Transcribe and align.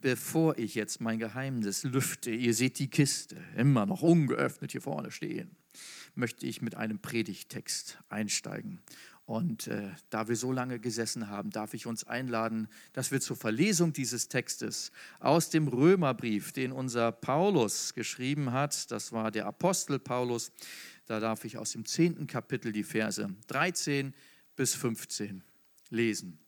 bevor 0.00 0.58
ich 0.58 0.74
jetzt 0.74 1.00
mein 1.00 1.18
Geheimnis 1.18 1.84
lüfte, 1.84 2.30
ihr 2.30 2.54
seht 2.54 2.78
die 2.78 2.88
Kiste 2.88 3.36
immer 3.56 3.86
noch 3.86 4.02
ungeöffnet 4.02 4.72
hier 4.72 4.82
vorne 4.82 5.10
stehen, 5.10 5.56
möchte 6.14 6.46
ich 6.46 6.62
mit 6.62 6.74
einem 6.76 6.98
Predigtext 6.98 7.98
einsteigen. 8.08 8.80
Und 9.26 9.68
äh, 9.68 9.90
da 10.08 10.26
wir 10.26 10.34
so 10.34 10.50
lange 10.50 10.80
gesessen 10.80 11.28
haben, 11.28 11.50
darf 11.50 11.72
ich 11.72 11.86
uns 11.86 12.02
einladen, 12.02 12.66
dass 12.92 13.12
wir 13.12 13.20
zur 13.20 13.36
Verlesung 13.36 13.92
dieses 13.92 14.26
Textes 14.26 14.90
aus 15.20 15.50
dem 15.50 15.68
Römerbrief, 15.68 16.50
den 16.50 16.72
unser 16.72 17.12
Paulus 17.12 17.94
geschrieben 17.94 18.50
hat, 18.50 18.90
das 18.90 19.12
war 19.12 19.30
der 19.30 19.46
Apostel 19.46 20.00
Paulus, 20.00 20.50
da 21.06 21.20
darf 21.20 21.44
ich 21.44 21.58
aus 21.58 21.70
dem 21.70 21.84
zehnten 21.84 22.26
Kapitel 22.26 22.72
die 22.72 22.82
Verse 22.82 23.28
13 23.46 24.14
bis 24.56 24.74
15 24.74 25.44
lesen. 25.90 26.40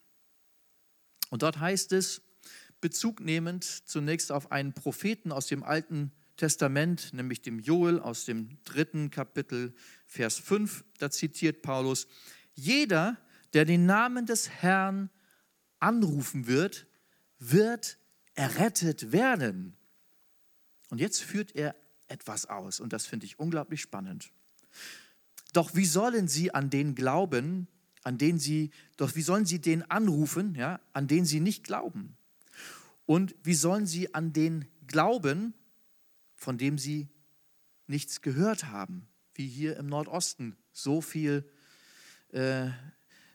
Und 1.31 1.43
dort 1.43 1.61
heißt 1.61 1.93
es, 1.93 2.21
Bezug 2.83 3.21
nehmend 3.21 3.65
zunächst 3.65 4.31
auf 4.31 4.53
einen 4.53 4.75
Propheten 4.75 5.33
aus 5.33 5.47
dem 5.47 5.63
Alten 5.63 6.13
Testament, 6.37 7.15
nämlich 7.15 7.41
dem 7.41 7.61
Joel 7.61 8.01
aus 8.01 8.27
dem 8.27 8.59
dritten 8.65 9.11
Kapitel, 9.11 9.75
Vers 10.07 10.39
5, 10.39 10.85
da 10.99 11.11
zitiert 11.11 11.63
Paulus, 11.63 12.07
jeder, 12.55 13.17
der 13.55 13.65
den 13.65 13.87
Namen 13.87 14.27
des 14.27 14.51
Herrn 14.51 15.09
anrufen 15.79 16.47
wird, 16.47 16.87
wird 17.39 17.99
errettet 18.35 19.13
werden. 19.13 19.77
Und 20.91 21.01
jetzt 21.01 21.23
führt 21.23 21.55
er 21.55 21.77
etwas 22.09 22.47
aus 22.47 22.81
und 22.81 22.93
das 22.93 23.07
finde 23.07 23.27
ich 23.27 23.39
unglaublich 23.39 23.81
spannend. 23.81 24.33
Doch 25.53 25.75
wie 25.75 25.87
sollen 25.87 26.29
sie 26.29 26.53
an 26.53 26.71
den 26.71 26.95
glauben, 26.95 27.69
an 28.03 28.19
den 28.19 28.39
sie, 28.39 28.71
doch 28.97 29.15
wie 29.15 29.23
sollen 29.23 29.47
sie 29.47 29.61
den 29.61 29.89
anrufen, 29.91 30.55
ja, 30.55 30.81
an 30.93 31.07
den 31.09 31.25
sie 31.25 31.41
nicht 31.41 31.65
glauben? 31.65 32.17
Und 33.13 33.35
wie 33.43 33.53
sollen 33.53 33.85
sie 33.85 34.15
an 34.15 34.33
den 34.33 34.65
glauben, 34.87 35.53
von 36.35 36.57
dem 36.57 36.79
sie 36.79 37.11
nichts 37.87 38.23
gehört 38.23 38.69
haben, 38.69 39.07
wie 39.35 39.47
hier 39.47 39.77
im 39.77 39.87
Nordosten 39.87 40.57
so 40.73 41.03
viel 41.03 41.47
äh, 42.33 42.69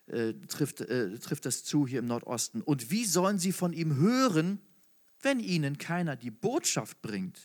äh, 0.07 0.33
trifft, 0.47 0.81
äh, 0.81 1.19
trifft 1.19 1.45
das 1.45 1.63
zu 1.63 1.85
hier 1.85 1.99
im 1.99 2.07
Nordosten. 2.07 2.63
Und 2.63 2.89
wie 2.89 3.05
sollen 3.05 3.37
sie 3.37 3.51
von 3.51 3.71
ihm 3.71 3.97
hören, 3.97 4.59
wenn 5.21 5.39
ihnen 5.39 5.77
keiner 5.77 6.15
die 6.15 6.31
Botschaft 6.31 6.99
bringt? 7.03 7.39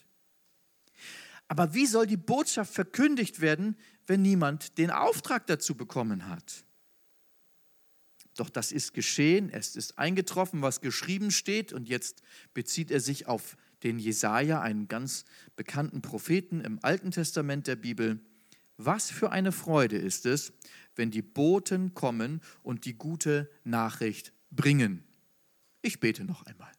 Aber 1.49 1.75
wie 1.75 1.85
soll 1.85 2.07
die 2.07 2.17
Botschaft 2.17 2.73
verkündigt 2.73 3.43
werden, 3.43 3.77
wenn 4.07 4.23
niemand 4.23 4.79
den 4.79 4.91
Auftrag 4.91 5.47
dazu 5.49 5.75
bekommen 5.75 6.27
hat? 6.29 6.65
Doch 8.37 8.49
das 8.49 8.73
ist 8.73 8.95
geschehen, 8.95 9.51
es 9.51 9.77
ist 9.77 9.99
eingetroffen, 9.99 10.63
was 10.63 10.81
geschrieben 10.81 11.31
steht, 11.31 11.73
und 11.73 11.89
jetzt 11.89 12.23
bezieht 12.55 12.91
er 12.91 13.01
sich 13.01 13.27
auf 13.27 13.57
den 13.83 13.99
Jesaja, 13.99 14.61
einen 14.61 14.89
ganz 14.89 15.25
bekannten 15.57 16.03
Propheten 16.03 16.61
im 16.61 16.79
Alten 16.83 17.11
Testament 17.11 17.67
der 17.67 17.77
Bibel. 17.77 18.21
Was 18.77 19.11
für 19.11 19.31
eine 19.31 19.53
Freude 19.53 19.97
ist 19.97 20.25
es, 20.25 20.53
wenn 20.97 21.11
die 21.11 21.23
Boten 21.23 21.95
kommen 21.95 22.41
und 22.63 22.85
die 22.85 22.95
gute 22.95 23.51
Nachricht 23.65 24.33
bringen. 24.51 25.05
Ich 25.83 26.01
bete 26.01 26.25
noch 26.25 26.45
einmal. 26.47 26.73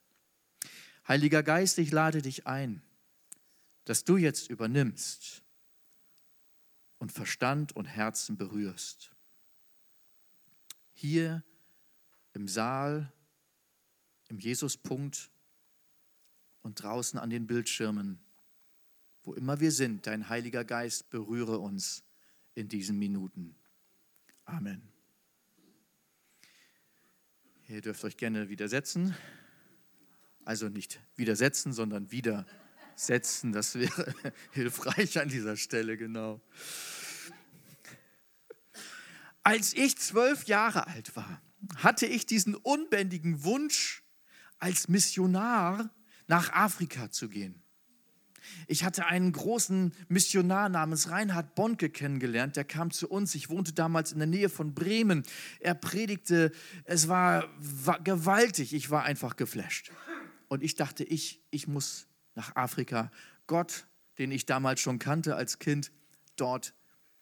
Heiliger 1.07 1.43
Geist, 1.43 1.77
ich 1.79 1.91
lade 1.91 2.21
dich 2.21 2.47
ein, 2.47 2.81
dass 3.85 4.05
du 4.05 4.17
jetzt 4.17 4.49
übernimmst 4.49 5.43
und 6.99 7.11
Verstand 7.11 7.75
und 7.75 7.85
Herzen 7.85 8.37
berührst. 8.37 9.11
Hier 10.94 11.44
im 12.33 12.47
Saal, 12.47 13.11
im 14.30 14.39
Jesuspunkt 14.39 15.30
und 16.61 16.81
draußen 16.81 17.19
an 17.19 17.30
den 17.30 17.45
Bildschirmen, 17.45 18.19
wo 19.23 19.33
immer 19.33 19.59
wir 19.59 19.71
sind, 19.71 20.08
dein 20.08 20.30
Heiliger 20.30 20.66
Geist 20.66 21.09
berühre 21.09 21.59
uns 21.59 22.03
in 22.55 22.67
diesen 22.67 22.98
Minuten. 22.98 23.55
Amen. 24.45 24.81
Ihr 27.70 27.81
dürft 27.81 28.04
euch 28.04 28.17
gerne 28.17 28.49
widersetzen. 28.49 29.15
Also 30.45 30.67
nicht 30.67 30.99
widersetzen, 31.15 31.71
sondern 31.71 32.11
widersetzen. 32.11 33.54
Das 33.54 33.75
wäre 33.75 34.14
hilfreich 34.52 35.20
an 35.20 35.30
dieser 35.30 35.55
Stelle, 35.55 35.98
genau. 35.98 36.42
Als 39.43 39.73
ich 39.73 39.98
zwölf 39.98 40.45
Jahre 40.45 40.87
alt 40.87 41.15
war, 41.15 41.42
hatte 41.77 42.05
ich 42.05 42.26
diesen 42.26 42.55
unbändigen 42.55 43.43
Wunsch, 43.43 44.04
als 44.59 44.87
Missionar 44.87 45.89
nach 46.27 46.54
Afrika 46.54 47.11
zu 47.11 47.27
gehen. 47.27 47.61
Ich 48.67 48.83
hatte 48.83 49.05
einen 49.05 49.31
großen 49.31 49.93
Missionar 50.08 50.70
namens 50.70 51.09
Reinhard 51.09 51.55
Bonke 51.55 51.89
kennengelernt, 51.89 52.55
der 52.55 52.64
kam 52.64 52.92
zu 52.92 53.09
uns. 53.09 53.36
Ich 53.36 53.49
wohnte 53.49 53.73
damals 53.73 54.11
in 54.11 54.20
der 54.20 54.27
Nähe 54.27 54.49
von 54.49 54.73
Bremen. 54.73 55.23
Er 55.60 55.75
predigte, 55.75 56.52
es 56.86 57.08
war, 57.08 57.49
war 57.60 58.02
gewaltig, 58.02 58.73
ich 58.73 58.89
war 58.89 59.04
einfach 59.04 59.36
geflasht. 59.36 59.92
Und 60.48 60.64
ich 60.64 60.75
dachte, 60.75 61.04
ich, 61.04 61.42
ich 61.52 61.67
muss 61.67 62.08
nach 62.36 62.55
Afrika. 62.55 63.11
Gott, 63.48 63.87
den 64.17 64.31
ich 64.31 64.45
damals 64.45 64.80
schon 64.80 64.99
kannte 64.99 65.36
als 65.36 65.60
Kind, 65.60 65.92
dort 66.36 66.73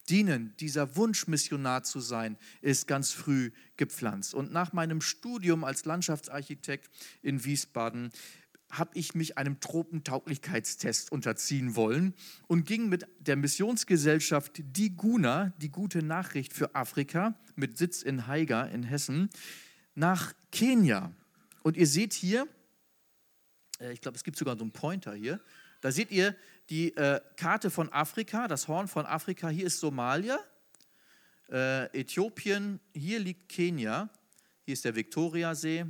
dienen. 0.10 0.54
Dieser 0.60 0.96
Wunsch, 0.96 1.28
Missionar 1.28 1.84
zu 1.84 2.00
sein, 2.00 2.38
ist 2.62 2.88
ganz 2.88 3.12
früh 3.12 3.52
gepflanzt. 3.78 4.34
Und 4.34 4.52
nach 4.52 4.74
meinem 4.74 5.02
Studium 5.02 5.64
als 5.64 5.86
Landschaftsarchitekt 5.86 6.90
in 7.22 7.44
Wiesbaden 7.44 8.12
habe 8.72 8.92
ich 8.94 9.16
mich 9.16 9.38
einem 9.38 9.60
Tropentauglichkeitstest 9.60 11.12
unterziehen 11.12 11.76
wollen 11.76 12.14
und 12.48 12.66
ging 12.66 12.88
mit 12.90 13.06
der 13.20 13.36
Missionsgesellschaft 13.36 14.64
Die 14.64 14.96
Guna, 14.96 15.54
die 15.58 15.70
gute 15.70 16.02
Nachricht 16.02 16.54
für 16.54 16.74
Afrika, 16.74 17.36
mit 17.56 17.78
Sitz 17.78 18.02
in 18.02 18.28
Haiger 18.28 18.70
in 18.72 18.84
Hessen, 18.84 19.30
nach 19.94 20.34
Kenia. 20.52 21.12
Und 21.64 21.76
ihr 21.78 21.88
seht 21.88 22.14
hier, 22.14 22.48
äh, 23.80 23.92
ich 23.92 24.02
glaube, 24.02 24.16
es 24.16 24.24
gibt 24.24 24.38
sogar 24.38 24.58
so 24.58 24.64
einen 24.64 24.72
Pointer 24.72 25.14
hier, 25.14 25.42
da 25.81 25.92
seht 25.92 26.12
ihr 26.12 26.36
die 26.69 26.96
äh, 26.96 27.19
Karte 27.36 27.69
von 27.69 27.92
Afrika, 27.92 28.47
das 28.47 28.68
Horn 28.68 28.88
von 28.88 29.06
Afrika. 29.06 29.50
Hier 29.50 29.66
ist 29.66 29.80
Somalia, 29.80 30.40
äh, 31.50 31.86
Äthiopien, 32.00 32.80
hier 32.94 33.19
liegt 33.19 33.50
Kenia, 33.50 34.09
hier 34.66 34.74
ist 34.74 34.86
der 34.86 34.96
Viktoriasee, 34.96 35.86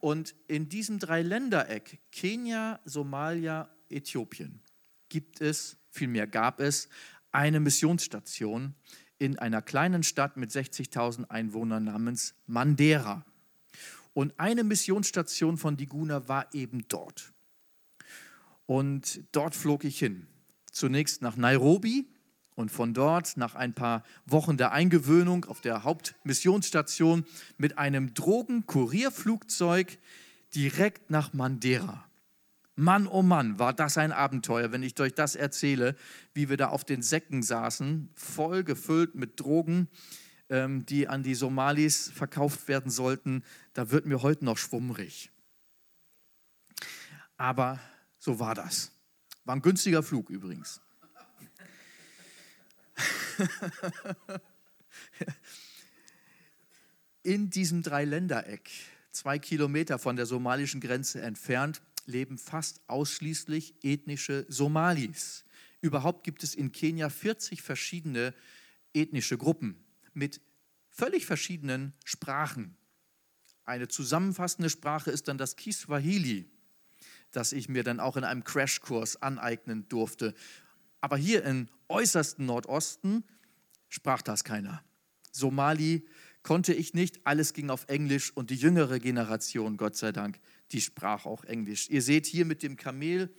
und 0.00 0.34
in 0.46 0.68
diesem 0.68 0.98
Dreiländereck, 0.98 1.98
Kenia, 2.12 2.78
Somalia, 2.84 3.70
Äthiopien, 3.88 4.60
gibt 5.08 5.40
es, 5.40 5.78
vielmehr 5.90 6.26
gab 6.26 6.60
es, 6.60 6.88
eine 7.32 7.58
Missionsstation 7.58 8.74
in 9.18 9.38
einer 9.38 9.62
kleinen 9.62 10.02
Stadt 10.02 10.36
mit 10.36 10.50
60.000 10.50 11.30
Einwohnern 11.30 11.84
namens 11.84 12.34
Mandera. 12.46 13.24
Und 14.12 14.38
eine 14.38 14.62
Missionsstation 14.62 15.56
von 15.56 15.76
Diguna 15.76 16.28
war 16.28 16.52
eben 16.54 16.86
dort. 16.88 17.33
Und 18.66 19.24
dort 19.32 19.54
flog 19.54 19.84
ich 19.84 19.98
hin. 19.98 20.26
Zunächst 20.70 21.22
nach 21.22 21.36
Nairobi, 21.36 22.08
und 22.54 22.70
von 22.70 22.94
dort 22.94 23.36
nach 23.36 23.54
ein 23.54 23.74
paar 23.74 24.04
Wochen 24.26 24.56
der 24.56 24.72
Eingewöhnung 24.72 25.44
auf 25.44 25.60
der 25.60 25.84
Hauptmissionsstation 25.84 27.24
mit 27.56 27.78
einem 27.78 28.14
Drogenkurierflugzeug 28.14 29.98
direkt 30.54 31.10
nach 31.10 31.32
Mandera. 31.32 32.04
Mann, 32.76 33.06
oh 33.06 33.22
Mann, 33.22 33.58
war 33.58 33.72
das 33.72 33.98
ein 33.98 34.12
Abenteuer, 34.12 34.72
wenn 34.72 34.82
ich 34.82 34.98
euch 34.98 35.14
das 35.14 35.36
erzähle, 35.36 35.94
wie 36.32 36.48
wir 36.48 36.56
da 36.56 36.68
auf 36.68 36.84
den 36.84 37.02
Säcken 37.02 37.42
saßen, 37.42 38.10
voll 38.14 38.64
gefüllt 38.64 39.14
mit 39.14 39.38
Drogen, 39.38 39.88
ähm, 40.48 40.84
die 40.84 41.06
an 41.06 41.22
die 41.22 41.36
Somalis 41.36 42.10
verkauft 42.12 42.66
werden 42.66 42.90
sollten. 42.90 43.44
Da 43.74 43.90
wird 43.90 44.06
mir 44.06 44.22
heute 44.22 44.44
noch 44.44 44.58
schwummrig. 44.58 45.30
Aber 47.36 47.78
so 48.24 48.38
war 48.38 48.54
das. 48.54 48.90
War 49.44 49.54
ein 49.54 49.60
günstiger 49.60 50.02
Flug 50.02 50.30
übrigens. 50.30 50.80
In 57.22 57.50
diesem 57.50 57.82
Dreiländereck, 57.82 58.70
zwei 59.12 59.38
Kilometer 59.38 59.98
von 59.98 60.16
der 60.16 60.24
somalischen 60.24 60.80
Grenze 60.80 61.20
entfernt, 61.20 61.82
leben 62.06 62.38
fast 62.38 62.80
ausschließlich 62.86 63.74
ethnische 63.82 64.46
Somalis. 64.48 65.44
Überhaupt 65.82 66.24
gibt 66.24 66.42
es 66.44 66.54
in 66.54 66.72
Kenia 66.72 67.10
40 67.10 67.60
verschiedene 67.60 68.32
ethnische 68.94 69.36
Gruppen 69.36 69.84
mit 70.14 70.40
völlig 70.88 71.26
verschiedenen 71.26 71.92
Sprachen. 72.06 72.74
Eine 73.64 73.88
zusammenfassende 73.88 74.70
Sprache 74.70 75.10
ist 75.10 75.28
dann 75.28 75.36
das 75.36 75.56
Kiswahili, 75.56 76.48
das 77.36 77.52
ich 77.52 77.68
mir 77.68 77.84
dann 77.84 78.00
auch 78.00 78.16
in 78.16 78.24
einem 78.24 78.44
Crashkurs 78.44 79.20
aneignen 79.22 79.88
durfte. 79.88 80.34
Aber 81.00 81.16
hier 81.16 81.44
im 81.44 81.68
äußersten 81.88 82.46
Nordosten 82.46 83.24
sprach 83.88 84.22
das 84.22 84.44
keiner. 84.44 84.82
Somali 85.30 86.06
konnte 86.42 86.74
ich 86.74 86.94
nicht, 86.94 87.26
alles 87.26 87.52
ging 87.52 87.70
auf 87.70 87.86
Englisch 87.88 88.30
und 88.34 88.50
die 88.50 88.56
jüngere 88.56 88.98
Generation, 88.98 89.76
Gott 89.76 89.96
sei 89.96 90.12
Dank, 90.12 90.38
die 90.72 90.80
sprach 90.80 91.26
auch 91.26 91.44
Englisch. 91.44 91.88
Ihr 91.90 92.02
seht 92.02 92.26
hier 92.26 92.44
mit 92.44 92.62
dem 92.62 92.76
Kamel 92.76 93.34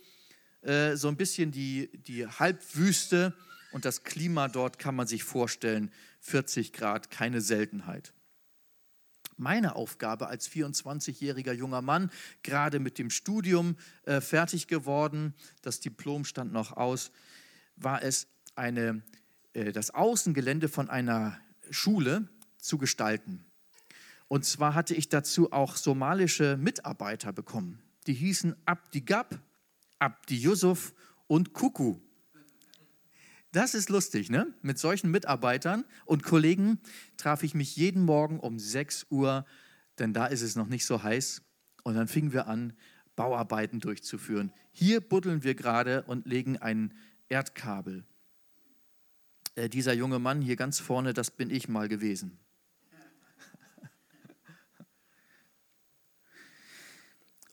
äh, 0.62 0.96
so 0.96 1.08
ein 1.08 1.16
bisschen 1.16 1.52
die, 1.52 1.90
die 1.92 2.26
Halbwüste 2.26 3.34
und 3.72 3.84
das 3.84 4.02
Klima 4.02 4.48
dort 4.48 4.78
kann 4.78 4.94
man 4.94 5.06
sich 5.06 5.22
vorstellen, 5.24 5.90
40 6.20 6.72
Grad, 6.72 7.10
keine 7.10 7.40
Seltenheit. 7.40 8.12
Meine 9.36 9.76
Aufgabe 9.76 10.28
als 10.28 10.48
24-jähriger 10.48 11.52
junger 11.52 11.82
Mann, 11.82 12.10
gerade 12.42 12.78
mit 12.78 12.98
dem 12.98 13.10
Studium 13.10 13.76
äh, 14.04 14.20
fertig 14.22 14.66
geworden, 14.66 15.34
das 15.60 15.80
Diplom 15.80 16.24
stand 16.24 16.52
noch 16.52 16.72
aus, 16.72 17.10
war 17.76 18.02
es, 18.02 18.28
eine, 18.54 19.02
äh, 19.52 19.72
das 19.72 19.90
Außengelände 19.90 20.68
von 20.68 20.88
einer 20.88 21.38
Schule 21.70 22.28
zu 22.56 22.78
gestalten. 22.78 23.44
Und 24.28 24.44
zwar 24.44 24.74
hatte 24.74 24.94
ich 24.94 25.08
dazu 25.08 25.52
auch 25.52 25.76
somalische 25.76 26.56
Mitarbeiter 26.56 27.32
bekommen. 27.32 27.82
Die 28.06 28.14
hießen 28.14 28.56
Abdi 28.64 29.02
Gab, 29.02 29.38
Abdi 29.98 30.36
Yusuf 30.36 30.94
und 31.26 31.52
Kuku. 31.52 31.98
Das 33.56 33.74
ist 33.74 33.88
lustig, 33.88 34.28
ne? 34.28 34.52
Mit 34.60 34.78
solchen 34.78 35.10
Mitarbeitern 35.10 35.86
und 36.04 36.22
Kollegen 36.22 36.78
traf 37.16 37.42
ich 37.42 37.54
mich 37.54 37.74
jeden 37.74 38.02
Morgen 38.02 38.38
um 38.38 38.58
6 38.58 39.06
Uhr, 39.08 39.46
denn 39.98 40.12
da 40.12 40.26
ist 40.26 40.42
es 40.42 40.56
noch 40.56 40.66
nicht 40.66 40.84
so 40.84 41.02
heiß. 41.02 41.40
Und 41.82 41.94
dann 41.94 42.06
fingen 42.06 42.34
wir 42.34 42.48
an, 42.48 42.74
Bauarbeiten 43.14 43.80
durchzuführen. 43.80 44.52
Hier 44.72 45.00
buddeln 45.00 45.42
wir 45.42 45.54
gerade 45.54 46.02
und 46.02 46.26
legen 46.26 46.58
ein 46.58 46.92
Erdkabel. 47.30 48.04
Äh, 49.54 49.70
dieser 49.70 49.94
junge 49.94 50.18
Mann 50.18 50.42
hier 50.42 50.56
ganz 50.56 50.78
vorne, 50.78 51.14
das 51.14 51.30
bin 51.30 51.48
ich 51.48 51.66
mal 51.66 51.88
gewesen. 51.88 52.38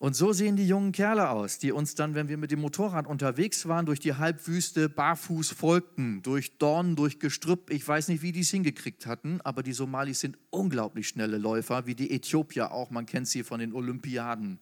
Und 0.04 0.18
so 0.18 0.34
sehen 0.34 0.58
die 0.58 0.68
jungen 0.68 0.92
Kerle 0.92 1.30
aus, 1.30 1.60
die 1.60 1.72
uns 1.72 1.96
dann, 1.96 2.14
wenn 2.14 2.28
wir 2.28 2.36
mit 2.36 2.52
dem 2.52 2.60
Motorrad 2.60 3.08
unterwegs 3.08 3.70
waren, 3.70 3.86
durch 3.86 4.02
die 4.02 4.16
Halbwüste 4.16 4.90
barfuß 4.90 5.52
folgten, 5.52 6.22
durch 6.24 6.58
Dornen, 6.58 6.98
durch 6.98 7.20
Gestrüpp. 7.20 7.70
Ich 7.70 7.88
weiß 7.88 8.10
nicht, 8.10 8.22
wie 8.22 8.34
die 8.34 8.42
es 8.42 8.50
hingekriegt 8.50 9.06
hatten, 9.06 9.40
aber 9.46 9.64
die 9.64 9.72
Somalis 9.72 10.20
sind 10.20 10.38
unglaublich 10.50 11.08
schnelle 11.08 11.38
Läufer, 11.38 11.86
wie 11.86 11.96
die 11.96 12.12
Äthiopier 12.12 12.74
auch. 12.74 12.90
Man 12.90 13.06
kennt 13.06 13.30
sie 13.30 13.44
von 13.44 13.62
den 13.62 13.72
Olympiaden. 13.72 14.60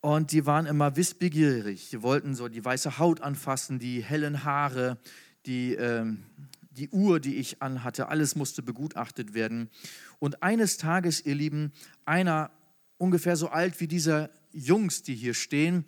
Und 0.00 0.30
die 0.30 0.46
waren 0.46 0.66
immer 0.66 0.94
wissbegierig. 0.94 1.90
Die 1.90 2.02
wollten 2.02 2.36
so 2.36 2.46
die 2.46 2.64
weiße 2.64 3.00
Haut 3.00 3.20
anfassen, 3.20 3.80
die 3.80 4.00
hellen 4.00 4.44
Haare, 4.44 4.96
die, 5.44 5.74
äh, 5.74 6.06
die 6.70 6.88
Uhr, 6.90 7.18
die 7.18 7.34
ich 7.34 7.60
anhatte. 7.60 8.06
Alles 8.06 8.36
musste 8.36 8.62
begutachtet 8.62 9.34
werden. 9.34 9.70
Und 10.20 10.44
eines 10.44 10.76
Tages, 10.76 11.26
ihr 11.26 11.34
Lieben, 11.34 11.72
einer 12.04 12.52
ungefähr 13.04 13.36
so 13.36 13.48
alt 13.48 13.80
wie 13.80 13.86
diese 13.86 14.30
Jungs, 14.52 15.02
die 15.02 15.14
hier 15.14 15.34
stehen, 15.34 15.84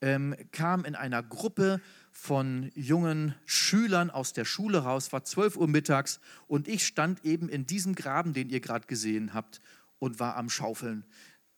ähm, 0.00 0.36
kam 0.52 0.84
in 0.84 0.94
einer 0.94 1.22
Gruppe 1.22 1.80
von 2.12 2.70
jungen 2.76 3.34
Schülern 3.46 4.10
aus 4.10 4.32
der 4.32 4.44
Schule 4.44 4.78
raus, 4.78 5.12
war 5.12 5.24
12 5.24 5.56
Uhr 5.56 5.66
mittags 5.66 6.20
und 6.46 6.68
ich 6.68 6.86
stand 6.86 7.24
eben 7.24 7.48
in 7.48 7.66
diesem 7.66 7.96
Graben, 7.96 8.32
den 8.32 8.48
ihr 8.48 8.60
gerade 8.60 8.86
gesehen 8.86 9.34
habt, 9.34 9.60
und 9.98 10.20
war 10.20 10.36
am 10.36 10.48
Schaufeln. 10.48 11.04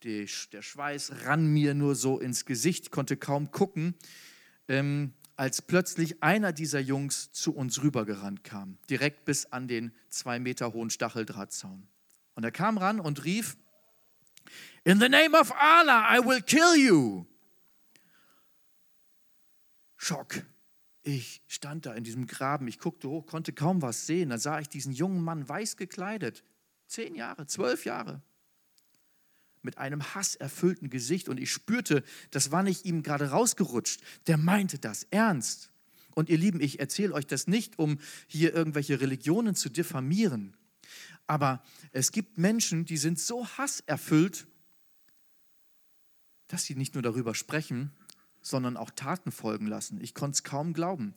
Die, 0.05 0.27
der 0.53 0.63
Schweiß 0.63 1.13
rann 1.27 1.47
mir 1.47 1.75
nur 1.75 1.95
so 1.95 2.19
ins 2.19 2.47
Gesicht, 2.47 2.91
konnte 2.91 3.19
kaum 3.19 3.51
gucken, 3.51 3.95
ähm, 4.69 5.13
als 5.37 5.61
plötzlich 5.61 6.23
einer 6.23 6.53
dieser 6.53 6.81
Jungs 6.81 7.31
zu 7.33 7.55
uns 7.55 7.83
rübergerannt 7.83 8.43
kam, 8.43 8.79
direkt 8.89 9.27
bis 9.27 9.47
an 9.47 9.69
den 9.69 9.93
zwei 10.09 10.39
Meter 10.39 10.73
hohen 10.73 10.91
Stacheldrahtzaun. 10.91 11.89
Und 12.35 12.45
er 12.45 12.53
kam 12.53 12.79
ran 12.79 13.01
und 13.01 13.25
rief, 13.25 13.57
In 14.85 15.01
the 15.01 15.09
name 15.09 15.35
of 15.35 15.53
Allah, 15.53 16.07
I 16.11 16.21
will 16.25 16.43
kill 16.43 16.77
you. 16.77 17.27
Schock. 19.97 20.45
Ich 21.03 21.43
stand 21.47 21.85
da 21.85 21.93
in 21.95 22.03
diesem 22.03 22.27
Graben, 22.27 22.67
ich 22.67 22.79
guckte 22.79 23.09
hoch, 23.09 23.27
konnte 23.27 23.53
kaum 23.53 23.83
was 23.83 24.07
sehen. 24.07 24.31
Da 24.31 24.39
sah 24.39 24.61
ich 24.61 24.69
diesen 24.69 24.93
jungen 24.93 25.23
Mann 25.23 25.47
weiß 25.47 25.77
gekleidet, 25.77 26.45
zehn 26.87 27.15
Jahre, 27.15 27.47
zwölf 27.47 27.85
Jahre, 27.85 28.23
mit 29.61 29.77
einem 29.77 30.15
hasserfüllten 30.15 30.89
Gesicht. 30.89 31.29
Und 31.29 31.39
ich 31.39 31.53
spürte, 31.53 32.03
das 32.31 32.53
war 32.53 32.63
nicht 32.63 32.87
ihm 32.87 33.03
gerade 33.03 33.31
rausgerutscht. 33.31 34.01
Der 34.27 34.39
meinte 34.39 34.79
das 34.79 35.07
ernst. 35.11 35.71
Und 36.15 36.31
ihr 36.31 36.39
Lieben, 36.39 36.61
ich 36.61 36.81
erzähle 36.81 37.13
euch 37.13 37.27
das 37.27 37.47
nicht, 37.47 37.79
um 37.79 37.99
hier 38.27 38.55
irgendwelche 38.55 39.01
Religionen 39.01 39.55
zu 39.55 39.69
diffamieren. 39.69 40.57
Aber 41.27 41.63
es 41.93 42.13
gibt 42.13 42.39
Menschen, 42.39 42.85
die 42.85 42.97
sind 42.97 43.19
so 43.19 43.47
hasserfüllt, 43.47 44.47
dass 46.49 46.65
sie 46.65 46.75
nicht 46.75 46.95
nur 46.95 47.03
darüber 47.03 47.35
sprechen, 47.35 47.93
sondern 48.43 48.77
auch 48.77 48.91
Taten 48.91 49.33
folgen 49.33 49.67
lassen. 49.67 50.01
Ich 50.01 50.15
konnte 50.15 50.35
es 50.37 50.45
kaum 50.45 50.75
glauben. 50.75 51.15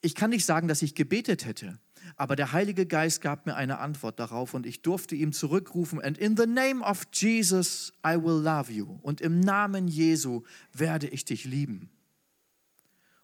Ich 0.00 0.14
kann 0.14 0.30
nicht 0.30 0.46
sagen, 0.46 0.66
dass 0.66 0.82
ich 0.82 0.94
gebetet 0.94 1.44
hätte, 1.44 1.78
aber 2.16 2.34
der 2.34 2.52
Heilige 2.52 2.86
Geist 2.86 3.20
gab 3.20 3.46
mir 3.46 3.54
eine 3.54 3.78
Antwort 3.78 4.18
darauf 4.18 4.54
und 4.54 4.66
ich 4.66 4.82
durfte 4.82 5.14
ihm 5.14 5.32
zurückrufen, 5.32 6.00
and 6.00 6.18
in 6.18 6.36
the 6.36 6.46
name 6.46 6.82
of 6.84 7.06
Jesus 7.12 7.92
I 8.04 8.14
will 8.14 8.42
love 8.42 8.72
you. 8.72 8.98
Und 9.02 9.20
im 9.20 9.38
Namen 9.38 9.86
Jesu 9.86 10.42
werde 10.72 11.06
ich 11.08 11.24
dich 11.24 11.44
lieben. 11.44 11.90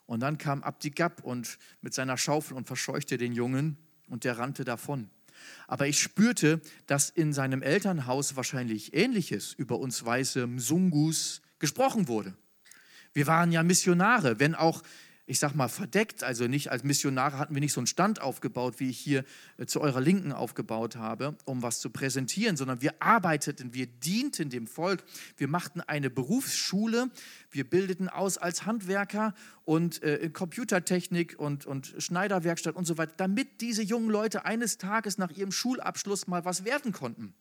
Und 0.06 0.20
dann 0.20 0.38
kam 0.38 0.62
Abdi 0.62 0.90
Gab 0.90 1.24
und 1.24 1.58
mit 1.82 1.94
seiner 1.94 2.16
Schaufel 2.16 2.56
und 2.56 2.66
verscheuchte 2.66 3.18
den 3.18 3.32
Jungen 3.32 3.76
und 4.08 4.24
der 4.24 4.38
rannte 4.38 4.64
davon. 4.64 5.10
Aber 5.66 5.86
ich 5.86 6.00
spürte, 6.00 6.60
dass 6.86 7.10
in 7.10 7.32
seinem 7.32 7.62
Elternhaus 7.62 8.36
wahrscheinlich 8.36 8.94
Ähnliches 8.94 9.52
über 9.52 9.78
uns 9.78 10.04
weiße 10.04 10.46
Msungus 10.46 11.42
gesprochen 11.58 12.08
wurde. 12.08 12.34
Wir 13.12 13.26
waren 13.26 13.52
ja 13.52 13.62
Missionare, 13.62 14.38
wenn 14.40 14.54
auch 14.54 14.82
ich 15.28 15.38
sag 15.38 15.54
mal, 15.54 15.68
verdeckt. 15.68 16.24
Also 16.24 16.48
nicht 16.48 16.72
als 16.72 16.84
Missionare 16.84 17.38
hatten 17.38 17.54
wir 17.54 17.60
nicht 17.60 17.74
so 17.74 17.80
einen 17.80 17.86
Stand 17.86 18.22
aufgebaut, 18.22 18.80
wie 18.80 18.88
ich 18.88 18.98
hier 18.98 19.24
äh, 19.58 19.66
zu 19.66 19.82
eurer 19.82 20.00
Linken 20.00 20.32
aufgebaut 20.32 20.96
habe, 20.96 21.36
um 21.44 21.62
was 21.62 21.80
zu 21.80 21.90
präsentieren, 21.90 22.56
sondern 22.56 22.80
wir 22.80 22.94
arbeiteten, 23.02 23.74
wir 23.74 23.86
dienten 23.86 24.48
dem 24.48 24.66
Volk. 24.66 25.04
Wir 25.36 25.46
machten 25.46 25.82
eine 25.82 26.08
Berufsschule, 26.08 27.10
wir 27.50 27.68
bildeten 27.68 28.08
aus 28.08 28.38
als 28.38 28.64
Handwerker 28.64 29.34
und 29.66 30.02
äh, 30.02 30.30
Computertechnik 30.30 31.38
und, 31.38 31.66
und 31.66 31.94
Schneiderwerkstatt 31.98 32.74
und 32.74 32.86
so 32.86 32.96
weiter, 32.96 33.12
damit 33.18 33.60
diese 33.60 33.82
jungen 33.82 34.08
Leute 34.08 34.46
eines 34.46 34.78
Tages 34.78 35.18
nach 35.18 35.30
ihrem 35.30 35.52
Schulabschluss 35.52 36.26
mal 36.26 36.46
was 36.46 36.64
werden 36.64 36.92
konnten 36.92 37.34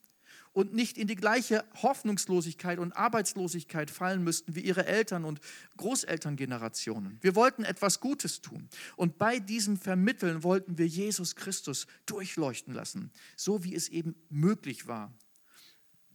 und 0.58 0.74
nicht 0.74 0.98
in 0.98 1.06
die 1.06 1.16
gleiche 1.16 1.64
Hoffnungslosigkeit 1.84 2.80
und 2.80 2.92
Arbeitslosigkeit 2.94 3.92
fallen 3.92 4.24
müssten 4.24 4.56
wie 4.56 4.62
ihre 4.62 4.88
Eltern 4.88 5.24
und 5.24 5.40
Großelterngenerationen. 5.78 7.20
Wir 7.22 7.36
wollten 7.36 7.64
etwas 7.64 8.00
Gutes 8.00 8.42
tun. 8.42 8.68
Und 8.96 9.20
bei 9.20 9.38
diesem 9.38 9.78
Vermitteln 9.78 10.42
wollten 10.42 10.80
wir 10.80 10.88
Jesus 10.88 11.36
Christus 11.36 11.86
durchleuchten 12.08 12.74
lassen, 12.74 13.12
so 13.36 13.64
wie 13.64 13.76
es 13.76 13.88
eben 13.90 14.16
möglich 14.30 14.88
war. 14.88 15.14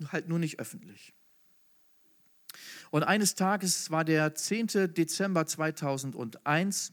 Halt 0.09 0.27
nur 0.27 0.41
nicht 0.41 0.59
öffentlich. 0.59 1.13
Und 2.91 3.05
eines 3.05 3.37
Tages 3.37 3.93
war 3.93 4.05
der 4.05 4.35
10. 4.35 4.93
Dezember 4.93 5.47
2001, 5.47 6.93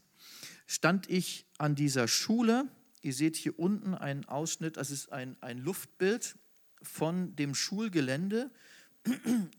stand 0.68 1.10
ich 1.10 1.46
an 1.58 1.74
dieser 1.74 2.06
Schule. 2.06 2.68
Ihr 3.02 3.12
seht 3.12 3.34
hier 3.34 3.58
unten 3.58 3.94
einen 3.94 4.24
Ausschnitt, 4.26 4.76
das 4.76 4.92
ist 4.92 5.10
ein, 5.10 5.36
ein 5.40 5.58
Luftbild 5.58 6.36
von 6.82 7.34
dem 7.36 7.54
Schulgelände. 7.54 8.50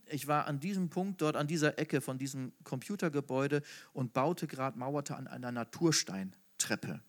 Ich 0.06 0.28
war 0.28 0.46
an 0.46 0.60
diesem 0.60 0.88
Punkt, 0.88 1.20
dort 1.20 1.36
an 1.36 1.46
dieser 1.46 1.78
Ecke 1.78 2.00
von 2.00 2.18
diesem 2.18 2.52
Computergebäude 2.64 3.62
und 3.92 4.12
baute 4.12 4.46
gerade, 4.46 4.78
mauerte 4.78 5.16
an 5.16 5.26
einer 5.26 5.50
Natursteintreppe. 5.50 7.00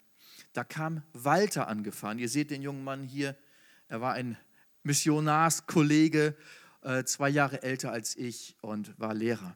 Da 0.54 0.64
kam 0.64 1.04
Walter 1.14 1.68
angefahren. 1.68 2.20
Ihr 2.20 2.30
seht 2.30 2.52
den 2.52 2.62
jungen 2.62 2.84
Mann 2.84 3.04
hier. 3.04 3.36
Er 3.88 4.02
war 4.02 4.14
ein 4.14 4.38
Missionarskollege, 4.84 6.36
äh, 6.82 7.04
zwei 7.04 7.30
Jahre 7.30 7.64
älter 7.64 7.92
als 7.92 8.16
ich 8.16 8.56
und 8.62 8.98
war 9.00 9.14
Lehrer. 9.14 9.56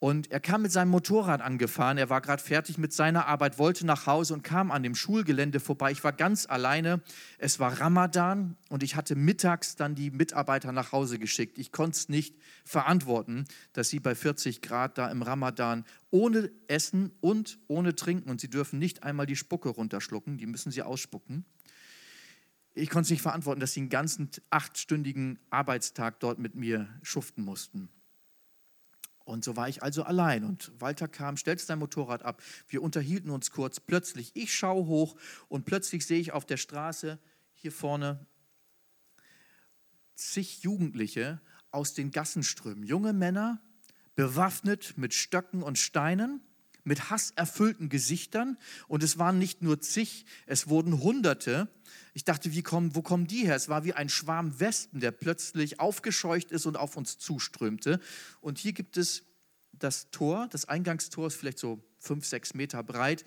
Und 0.00 0.30
er 0.30 0.40
kam 0.40 0.62
mit 0.62 0.72
seinem 0.72 0.88
Motorrad 0.88 1.42
angefahren. 1.42 1.98
Er 1.98 2.08
war 2.08 2.22
gerade 2.22 2.42
fertig 2.42 2.78
mit 2.78 2.94
seiner 2.94 3.26
Arbeit, 3.26 3.58
wollte 3.58 3.84
nach 3.84 4.06
Hause 4.06 4.32
und 4.32 4.42
kam 4.42 4.70
an 4.70 4.82
dem 4.82 4.94
Schulgelände 4.94 5.60
vorbei. 5.60 5.92
Ich 5.92 6.02
war 6.02 6.14
ganz 6.14 6.46
alleine. 6.48 7.02
Es 7.36 7.60
war 7.60 7.78
Ramadan 7.78 8.56
und 8.70 8.82
ich 8.82 8.96
hatte 8.96 9.14
mittags 9.14 9.76
dann 9.76 9.94
die 9.94 10.10
Mitarbeiter 10.10 10.72
nach 10.72 10.92
Hause 10.92 11.18
geschickt. 11.18 11.58
Ich 11.58 11.70
konnte 11.70 11.98
es 11.98 12.08
nicht 12.08 12.34
verantworten, 12.64 13.44
dass 13.74 13.90
sie 13.90 14.00
bei 14.00 14.14
40 14.14 14.62
Grad 14.62 14.96
da 14.96 15.10
im 15.10 15.20
Ramadan 15.20 15.84
ohne 16.10 16.50
Essen 16.66 17.12
und 17.20 17.58
ohne 17.68 17.94
Trinken 17.94 18.30
und 18.30 18.40
sie 18.40 18.48
dürfen 18.48 18.78
nicht 18.78 19.02
einmal 19.02 19.26
die 19.26 19.36
Spucke 19.36 19.68
runterschlucken, 19.68 20.38
die 20.38 20.46
müssen 20.46 20.72
sie 20.72 20.82
ausspucken. 20.82 21.44
Ich 22.72 22.88
konnte 22.88 23.04
es 23.04 23.10
nicht 23.10 23.22
verantworten, 23.22 23.60
dass 23.60 23.74
sie 23.74 23.80
einen 23.80 23.90
ganzen 23.90 24.30
achtstündigen 24.48 25.38
Arbeitstag 25.50 26.20
dort 26.20 26.38
mit 26.38 26.54
mir 26.54 26.88
schuften 27.02 27.44
mussten. 27.44 27.90
Und 29.30 29.44
so 29.44 29.54
war 29.54 29.68
ich 29.68 29.84
also 29.84 30.02
allein. 30.02 30.42
Und 30.42 30.72
Walter 30.80 31.06
kam, 31.06 31.36
stellte 31.36 31.64
sein 31.64 31.78
Motorrad 31.78 32.24
ab. 32.24 32.42
Wir 32.66 32.82
unterhielten 32.82 33.30
uns 33.30 33.52
kurz. 33.52 33.78
Plötzlich, 33.78 34.32
ich 34.34 34.52
schaue 34.52 34.86
hoch 34.86 35.16
und 35.46 35.64
plötzlich 35.64 36.04
sehe 36.04 36.18
ich 36.18 36.32
auf 36.32 36.46
der 36.46 36.56
Straße 36.56 37.16
hier 37.54 37.70
vorne 37.70 38.26
zig 40.16 40.64
Jugendliche 40.64 41.40
aus 41.70 41.94
den 41.94 42.10
Gassen 42.10 42.42
strömen. 42.42 42.82
Junge 42.82 43.12
Männer, 43.12 43.62
bewaffnet 44.16 44.98
mit 44.98 45.14
Stöcken 45.14 45.62
und 45.62 45.78
Steinen, 45.78 46.42
mit 46.84 47.10
hasserfüllten 47.10 47.88
Gesichtern. 47.88 48.58
Und 48.88 49.02
es 49.02 49.18
waren 49.18 49.38
nicht 49.38 49.62
nur 49.62 49.80
zig, 49.80 50.24
es 50.46 50.68
wurden 50.68 51.00
Hunderte. 51.00 51.68
Ich 52.14 52.24
dachte, 52.24 52.52
wie 52.52 52.62
kommen, 52.62 52.94
wo 52.94 53.02
kommen 53.02 53.26
die 53.26 53.44
her? 53.44 53.56
Es 53.56 53.68
war 53.68 53.84
wie 53.84 53.92
ein 53.92 54.08
Schwarm 54.08 54.60
Wespen, 54.60 55.00
der 55.00 55.10
plötzlich 55.10 55.80
aufgescheucht 55.80 56.50
ist 56.50 56.66
und 56.66 56.76
auf 56.76 56.96
uns 56.96 57.18
zuströmte. 57.18 58.00
Und 58.40 58.58
hier 58.58 58.72
gibt 58.72 58.96
es 58.96 59.24
das 59.72 60.10
Tor, 60.10 60.48
das 60.50 60.66
Eingangstor 60.66 61.26
ist 61.26 61.36
vielleicht 61.36 61.58
so 61.58 61.82
fünf, 61.98 62.24
sechs 62.24 62.54
Meter 62.54 62.82
breit. 62.82 63.24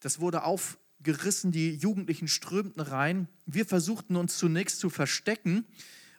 Das 0.00 0.20
wurde 0.20 0.44
aufgerissen, 0.44 1.50
die 1.50 1.74
Jugendlichen 1.74 2.28
strömten 2.28 2.80
rein. 2.80 3.28
Wir 3.46 3.66
versuchten 3.66 4.16
uns 4.16 4.38
zunächst 4.38 4.78
zu 4.78 4.90
verstecken. 4.90 5.66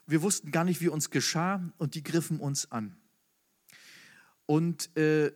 Wir 0.05 0.21
wussten 0.21 0.51
gar 0.51 0.63
nicht, 0.63 0.81
wie 0.81 0.89
uns 0.89 1.09
geschah 1.11 1.71
und 1.77 1.95
die 1.95 2.03
griffen 2.03 2.39
uns 2.39 2.71
an. 2.71 2.97
Und 4.45 4.95
äh, 4.97 5.31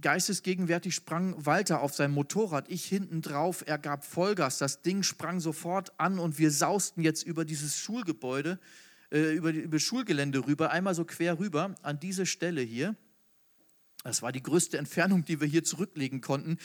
geistesgegenwärtig 0.00 0.94
sprang 0.94 1.34
Walter 1.44 1.80
auf 1.80 1.94
sein 1.94 2.10
Motorrad, 2.10 2.70
ich 2.70 2.84
hinten 2.84 3.22
drauf, 3.22 3.64
er 3.66 3.78
gab 3.78 4.04
Vollgas, 4.04 4.58
das 4.58 4.82
Ding 4.82 5.02
sprang 5.02 5.40
sofort 5.40 5.92
an 5.98 6.18
und 6.18 6.38
wir 6.38 6.50
sausten 6.50 7.02
jetzt 7.02 7.22
über 7.22 7.44
dieses 7.44 7.78
Schulgebäude, 7.78 8.58
äh, 9.10 9.34
über, 9.34 9.50
über 9.52 9.78
Schulgelände 9.78 10.46
rüber, 10.46 10.70
einmal 10.70 10.94
so 10.94 11.04
quer 11.04 11.38
rüber 11.38 11.74
an 11.82 12.00
diese 12.00 12.26
Stelle 12.26 12.60
hier. 12.60 12.96
Das 14.02 14.22
war 14.22 14.32
die 14.32 14.42
größte 14.42 14.78
Entfernung, 14.78 15.26
die 15.26 15.42
wir 15.42 15.46
hier 15.46 15.62
zurücklegen 15.62 16.22
konnten. 16.22 16.56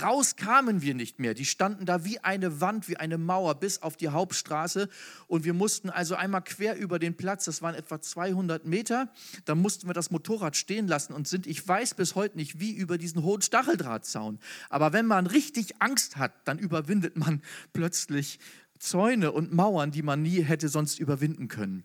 Raus 0.00 0.36
kamen 0.36 0.80
wir 0.80 0.94
nicht 0.94 1.18
mehr. 1.18 1.34
Die 1.34 1.44
standen 1.44 1.86
da 1.86 2.04
wie 2.04 2.20
eine 2.20 2.60
Wand, 2.60 2.88
wie 2.88 2.96
eine 2.96 3.18
Mauer 3.18 3.56
bis 3.56 3.82
auf 3.82 3.96
die 3.96 4.10
Hauptstraße. 4.10 4.88
Und 5.26 5.44
wir 5.44 5.54
mussten 5.54 5.90
also 5.90 6.14
einmal 6.14 6.42
quer 6.42 6.76
über 6.76 7.00
den 7.00 7.16
Platz, 7.16 7.46
das 7.46 7.62
waren 7.62 7.74
etwa 7.74 8.00
200 8.00 8.64
Meter, 8.64 9.12
da 9.44 9.56
mussten 9.56 9.88
wir 9.88 9.92
das 9.92 10.12
Motorrad 10.12 10.56
stehen 10.56 10.86
lassen 10.86 11.14
und 11.14 11.26
sind, 11.26 11.48
ich 11.48 11.66
weiß 11.66 11.94
bis 11.94 12.14
heute 12.14 12.36
nicht, 12.36 12.60
wie 12.60 12.72
über 12.72 12.96
diesen 12.96 13.24
hohen 13.24 13.42
Stacheldrahtzaun. 13.42 14.38
Aber 14.70 14.92
wenn 14.92 15.06
man 15.06 15.26
richtig 15.26 15.82
Angst 15.82 16.16
hat, 16.16 16.46
dann 16.46 16.60
überwindet 16.60 17.16
man 17.16 17.42
plötzlich 17.72 18.38
Zäune 18.78 19.32
und 19.32 19.52
Mauern, 19.52 19.90
die 19.90 20.02
man 20.02 20.22
nie 20.22 20.42
hätte 20.42 20.68
sonst 20.68 21.00
überwinden 21.00 21.48
können. 21.48 21.84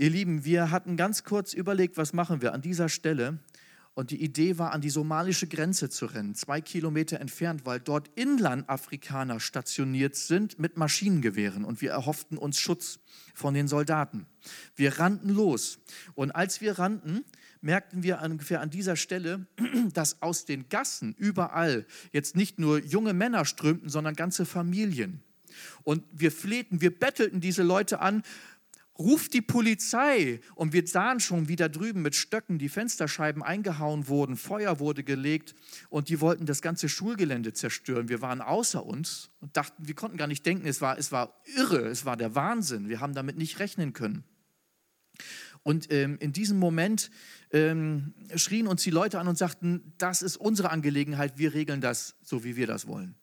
Ihr 0.00 0.08
Lieben, 0.08 0.46
wir 0.46 0.70
hatten 0.70 0.96
ganz 0.96 1.24
kurz 1.24 1.52
überlegt, 1.52 1.98
was 1.98 2.14
machen 2.14 2.40
wir 2.40 2.54
an 2.54 2.62
dieser 2.62 2.88
Stelle. 2.88 3.38
Und 3.92 4.10
die 4.10 4.22
Idee 4.24 4.56
war, 4.56 4.72
an 4.72 4.80
die 4.80 4.88
somalische 4.88 5.46
Grenze 5.46 5.90
zu 5.90 6.06
rennen, 6.06 6.34
zwei 6.34 6.62
Kilometer 6.62 7.20
entfernt, 7.20 7.66
weil 7.66 7.80
dort 7.80 8.08
Inlandafrikaner 8.14 9.40
stationiert 9.40 10.16
sind 10.16 10.58
mit 10.58 10.78
Maschinengewehren. 10.78 11.66
Und 11.66 11.82
wir 11.82 11.90
erhofften 11.90 12.38
uns 12.38 12.58
Schutz 12.58 12.98
von 13.34 13.52
den 13.52 13.68
Soldaten. 13.68 14.24
Wir 14.74 14.98
rannten 14.98 15.28
los. 15.28 15.80
Und 16.14 16.30
als 16.30 16.62
wir 16.62 16.78
rannten, 16.78 17.22
merkten 17.60 18.02
wir 18.02 18.22
ungefähr 18.22 18.62
an 18.62 18.70
dieser 18.70 18.96
Stelle, 18.96 19.48
dass 19.92 20.22
aus 20.22 20.46
den 20.46 20.70
Gassen 20.70 21.14
überall 21.18 21.84
jetzt 22.10 22.36
nicht 22.36 22.58
nur 22.58 22.82
junge 22.82 23.12
Männer 23.12 23.44
strömten, 23.44 23.90
sondern 23.90 24.16
ganze 24.16 24.46
Familien. 24.46 25.22
Und 25.82 26.04
wir 26.10 26.32
flehten, 26.32 26.80
wir 26.80 26.98
bettelten 26.98 27.40
diese 27.40 27.62
Leute 27.62 28.00
an, 28.00 28.22
ruft 29.00 29.34
die 29.34 29.40
Polizei. 29.40 30.40
Und 30.54 30.72
wir 30.72 30.86
sahen 30.86 31.18
schon, 31.18 31.48
wie 31.48 31.56
da 31.56 31.68
drüben 31.68 32.02
mit 32.02 32.14
Stöcken 32.14 32.58
die 32.58 32.68
Fensterscheiben 32.68 33.42
eingehauen 33.42 34.06
wurden, 34.06 34.36
Feuer 34.36 34.78
wurde 34.78 35.02
gelegt 35.02 35.54
und 35.88 36.08
die 36.08 36.20
wollten 36.20 36.46
das 36.46 36.62
ganze 36.62 36.88
Schulgelände 36.88 37.52
zerstören. 37.52 38.08
Wir 38.08 38.20
waren 38.20 38.40
außer 38.40 38.84
uns 38.84 39.30
und 39.40 39.56
dachten, 39.56 39.88
wir 39.88 39.94
konnten 39.94 40.18
gar 40.18 40.28
nicht 40.28 40.46
denken, 40.46 40.66
es 40.66 40.80
war, 40.80 40.98
es 40.98 41.10
war 41.10 41.40
irre, 41.56 41.88
es 41.88 42.04
war 42.04 42.16
der 42.16 42.34
Wahnsinn. 42.34 42.88
Wir 42.88 43.00
haben 43.00 43.14
damit 43.14 43.36
nicht 43.36 43.58
rechnen 43.58 43.92
können. 43.92 44.24
Und 45.62 45.92
ähm, 45.92 46.16
in 46.20 46.32
diesem 46.32 46.58
Moment 46.58 47.10
ähm, 47.50 48.14
schrien 48.34 48.66
uns 48.66 48.82
die 48.82 48.90
Leute 48.90 49.18
an 49.18 49.28
und 49.28 49.36
sagten, 49.36 49.92
das 49.98 50.22
ist 50.22 50.36
unsere 50.36 50.70
Angelegenheit, 50.70 51.38
wir 51.38 51.52
regeln 51.52 51.80
das 51.80 52.16
so, 52.22 52.44
wie 52.44 52.56
wir 52.56 52.66
das 52.66 52.86
wollen. 52.86 53.14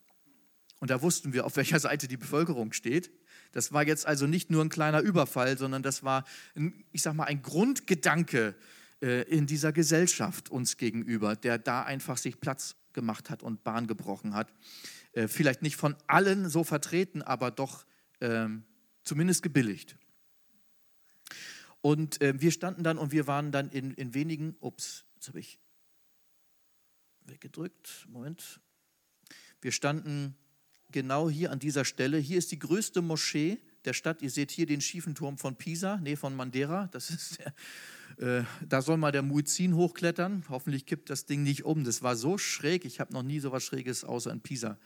Und 0.80 0.90
da 0.90 1.02
wussten 1.02 1.32
wir, 1.32 1.44
auf 1.44 1.56
welcher 1.56 1.80
Seite 1.80 2.06
die 2.06 2.16
Bevölkerung 2.16 2.72
steht. 2.72 3.10
Das 3.52 3.72
war 3.72 3.86
jetzt 3.86 4.06
also 4.06 4.26
nicht 4.26 4.50
nur 4.50 4.64
ein 4.64 4.68
kleiner 4.68 5.00
Überfall, 5.00 5.56
sondern 5.58 5.82
das 5.82 6.02
war, 6.02 6.24
ein, 6.54 6.84
ich 6.92 7.02
sag 7.02 7.14
mal, 7.14 7.24
ein 7.24 7.42
Grundgedanke 7.42 8.54
äh, 9.00 9.22
in 9.22 9.46
dieser 9.46 9.72
Gesellschaft 9.72 10.50
uns 10.50 10.76
gegenüber, 10.76 11.36
der 11.36 11.58
da 11.58 11.82
einfach 11.82 12.18
sich 12.18 12.40
Platz 12.40 12.76
gemacht 12.92 13.30
hat 13.30 13.42
und 13.42 13.64
Bahn 13.64 13.86
gebrochen 13.86 14.34
hat. 14.34 14.52
Äh, 15.12 15.28
vielleicht 15.28 15.62
nicht 15.62 15.76
von 15.76 15.96
allen 16.06 16.48
so 16.48 16.64
vertreten, 16.64 17.22
aber 17.22 17.50
doch 17.50 17.86
äh, 18.20 18.48
zumindest 19.04 19.42
gebilligt. 19.42 19.96
Und 21.80 22.20
äh, 22.20 22.40
wir 22.40 22.50
standen 22.50 22.82
dann 22.82 22.98
und 22.98 23.12
wir 23.12 23.26
waren 23.26 23.52
dann 23.52 23.70
in, 23.70 23.92
in 23.94 24.14
wenigen, 24.14 24.56
ups, 24.60 25.04
jetzt 25.14 25.28
habe 25.28 25.40
ich 25.40 25.58
weggedrückt, 27.24 28.06
Moment. 28.08 28.60
Wir 29.60 29.72
standen 29.72 30.36
genau 30.92 31.28
hier 31.28 31.50
an 31.52 31.58
dieser 31.58 31.84
Stelle. 31.84 32.18
Hier 32.18 32.38
ist 32.38 32.52
die 32.52 32.58
größte 32.58 33.02
Moschee 33.02 33.58
der 33.84 33.92
Stadt. 33.92 34.22
Ihr 34.22 34.30
seht 34.30 34.50
hier 34.50 34.66
den 34.66 34.80
schiefen 34.80 35.14
Turm 35.14 35.38
von 35.38 35.56
Pisa, 35.56 35.98
nee, 36.02 36.16
von 36.16 36.34
Mandera. 36.34 36.88
Das 36.92 37.10
ist 37.10 37.38
der, 37.38 38.38
äh, 38.40 38.44
da 38.66 38.82
soll 38.82 38.96
mal 38.96 39.12
der 39.12 39.22
Muezzin 39.22 39.74
hochklettern. 39.74 40.44
Hoffentlich 40.48 40.86
kippt 40.86 41.10
das 41.10 41.26
Ding 41.26 41.42
nicht 41.42 41.64
um. 41.64 41.84
Das 41.84 42.02
war 42.02 42.16
so 42.16 42.38
schräg. 42.38 42.84
Ich 42.84 43.00
habe 43.00 43.12
noch 43.12 43.22
nie 43.22 43.40
so 43.40 43.52
was 43.52 43.64
Schräges 43.64 44.04
außer 44.04 44.32
in 44.32 44.40
Pisa 44.40 44.78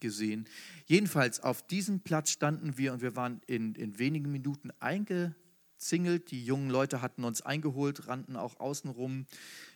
gesehen. 0.00 0.46
Jedenfalls 0.86 1.40
auf 1.40 1.66
diesem 1.66 2.00
Platz 2.00 2.30
standen 2.30 2.76
wir 2.78 2.92
und 2.92 3.02
wir 3.02 3.16
waren 3.16 3.40
in, 3.46 3.74
in 3.74 3.98
wenigen 3.98 4.30
Minuten 4.32 4.70
eingezingelt. 4.80 6.30
Die 6.30 6.44
jungen 6.44 6.70
Leute 6.70 7.00
hatten 7.00 7.24
uns 7.24 7.42
eingeholt, 7.42 8.08
rannten 8.08 8.36
auch 8.36 8.58
außen 8.58 8.90
rum. 8.90 9.26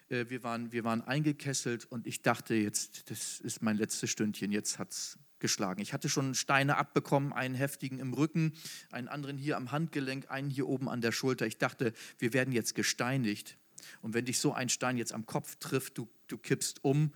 Äh, 0.09 0.27
wir 0.29 0.43
waren, 0.43 0.73
wir 0.73 0.85
waren 0.85 1.03
eingekesselt 1.03 1.85
und 1.85 2.07
ich 2.07 2.23
dachte 2.23 2.55
jetzt, 2.55 3.11
das 3.11 3.41
ist 3.41 3.63
mein 3.63 3.77
letztes 3.77 4.11
Stündchen, 4.11 4.51
jetzt 4.51 4.79
hat 4.79 4.91
es 4.91 5.19
geschlagen. 5.41 5.81
Ich 5.81 5.93
hatte 5.93 6.09
schon 6.09 6.35
Steine 6.35 6.77
abbekommen, 6.77 7.33
einen 7.33 7.55
heftigen 7.55 7.99
im 7.99 8.13
Rücken, 8.13 8.53
einen 8.91 9.09
anderen 9.09 9.37
hier 9.37 9.57
am 9.57 9.73
Handgelenk, 9.73 10.31
einen 10.31 10.51
hier 10.51 10.69
oben 10.69 10.89
an 10.89 11.01
der 11.01 11.13
Schulter. 11.13 11.47
Ich 11.47 11.59
dachte, 11.59 11.93
wir 12.19 12.33
werden 12.33 12.53
jetzt 12.53 12.75
gesteinigt. 12.75 13.59
Und 14.03 14.15
wenn 14.15 14.25
dich 14.25 14.39
so 14.39 14.53
ein 14.53 14.69
Stein 14.69 14.97
jetzt 14.97 15.13
am 15.13 15.27
Kopf 15.27 15.57
trifft, 15.57 15.99
du, 15.99 16.09
du 16.27 16.39
kippst 16.39 16.85
um, 16.85 17.13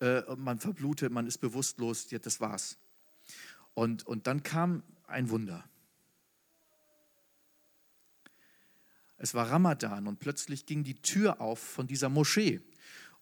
äh, 0.00 0.22
man 0.36 0.58
verblutet, 0.58 1.12
man 1.12 1.26
ist 1.26 1.38
bewusstlos, 1.38 2.10
ja, 2.10 2.18
das 2.18 2.40
war's. 2.40 2.78
Und, 3.74 4.06
und 4.06 4.26
dann 4.26 4.42
kam 4.42 4.82
ein 5.06 5.30
Wunder. 5.30 5.64
Es 9.16 9.34
war 9.34 9.50
Ramadan 9.50 10.06
und 10.06 10.18
plötzlich 10.18 10.66
ging 10.66 10.84
die 10.84 11.00
Tür 11.00 11.40
auf 11.40 11.58
von 11.58 11.86
dieser 11.86 12.08
Moschee 12.08 12.60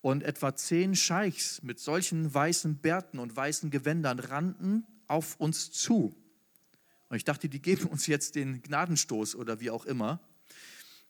und 0.02 0.24
etwa 0.24 0.54
zehn 0.54 0.94
Scheichs 0.94 1.62
mit 1.62 1.78
solchen 1.78 2.34
weißen 2.34 2.76
Bärten 2.76 3.18
und 3.18 3.34
weißen 3.34 3.70
Gewändern 3.70 4.18
rannten 4.18 4.84
auf 5.06 5.36
uns 5.36 5.70
zu. 5.70 6.14
Und 7.08 7.16
ich 7.16 7.24
dachte, 7.24 7.48
die 7.48 7.62
geben 7.62 7.86
uns 7.86 8.06
jetzt 8.06 8.34
den 8.34 8.62
Gnadenstoß 8.62 9.36
oder 9.36 9.60
wie 9.60 9.70
auch 9.70 9.86
immer. 9.86 10.20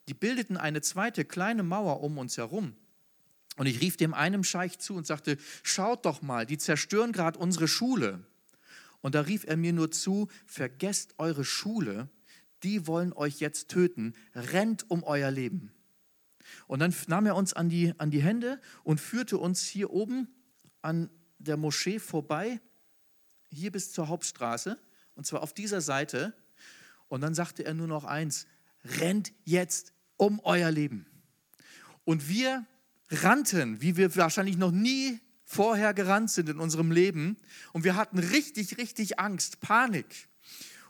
Die 0.08 0.14
bildeten 0.14 0.56
eine 0.56 0.82
zweite 0.82 1.25
kleine 1.25 1.62
Mauer 1.62 2.02
um 2.02 2.18
uns 2.18 2.37
herum. 2.37 2.75
Und 3.56 3.66
ich 3.66 3.80
rief 3.80 3.96
dem 3.96 4.14
einen 4.14 4.44
Scheich 4.44 4.78
zu 4.78 4.94
und 4.94 5.06
sagte, 5.06 5.38
schaut 5.62 6.04
doch 6.04 6.22
mal, 6.22 6.46
die 6.46 6.58
zerstören 6.58 7.12
gerade 7.12 7.38
unsere 7.38 7.68
Schule. 7.68 8.25
Und 9.00 9.14
da 9.14 9.22
rief 9.22 9.44
er 9.46 9.56
mir 9.56 9.72
nur 9.72 9.90
zu, 9.90 10.28
vergesst 10.46 11.14
eure 11.18 11.44
Schule, 11.44 12.08
die 12.62 12.87
wollen 12.87 13.12
euch 13.12 13.40
jetzt 13.40 13.68
töten, 13.68 14.14
rennt 14.34 14.90
um 14.90 15.02
euer 15.02 15.30
Leben. 15.30 15.72
Und 16.66 16.80
dann 16.80 16.94
nahm 17.06 17.26
er 17.26 17.37
uns 17.37 17.52
an 17.52 17.68
die, 17.68 17.94
an 17.99 18.11
die 18.11 18.22
Hände 18.22 18.61
und 18.84 19.00
führte 19.00 19.38
uns 19.38 19.64
hier 19.64 19.90
oben 19.90 20.28
an 20.80 21.11
der 21.38 21.56
Moschee 21.56 21.99
vorbei, 21.99 22.61
hier 23.50 23.70
bis 23.70 23.92
zur 23.92 24.08
Hauptstraße, 24.08 24.78
und 25.14 25.26
zwar 25.26 25.42
auf 25.42 25.52
dieser 25.52 25.80
Seite. 25.80 26.34
Und 27.08 27.20
dann 27.20 27.34
sagte 27.34 27.64
er 27.64 27.75
nur 27.75 27.88
noch 27.88 28.04
eins, 28.04 28.46
rennt 28.84 29.32
jetzt 29.44 29.92
um 30.16 30.40
euer 30.40 30.70
Leben. 30.70 31.06
Und 32.04 32.28
wir 32.28 32.66
rannten, 33.11 33.80
wie 33.80 33.96
wir 33.96 34.14
wahrscheinlich 34.16 34.56
noch 34.56 34.70
nie 34.70 35.20
vorher 35.44 35.92
gerannt 35.92 36.30
sind 36.30 36.49
in 36.49 36.58
unserem 36.58 36.90
Leben. 36.90 37.37
Und 37.72 37.84
wir 37.84 37.96
hatten 37.96 38.18
richtig, 38.18 38.78
richtig 38.78 39.18
Angst, 39.18 39.61
Panik. 39.61 40.28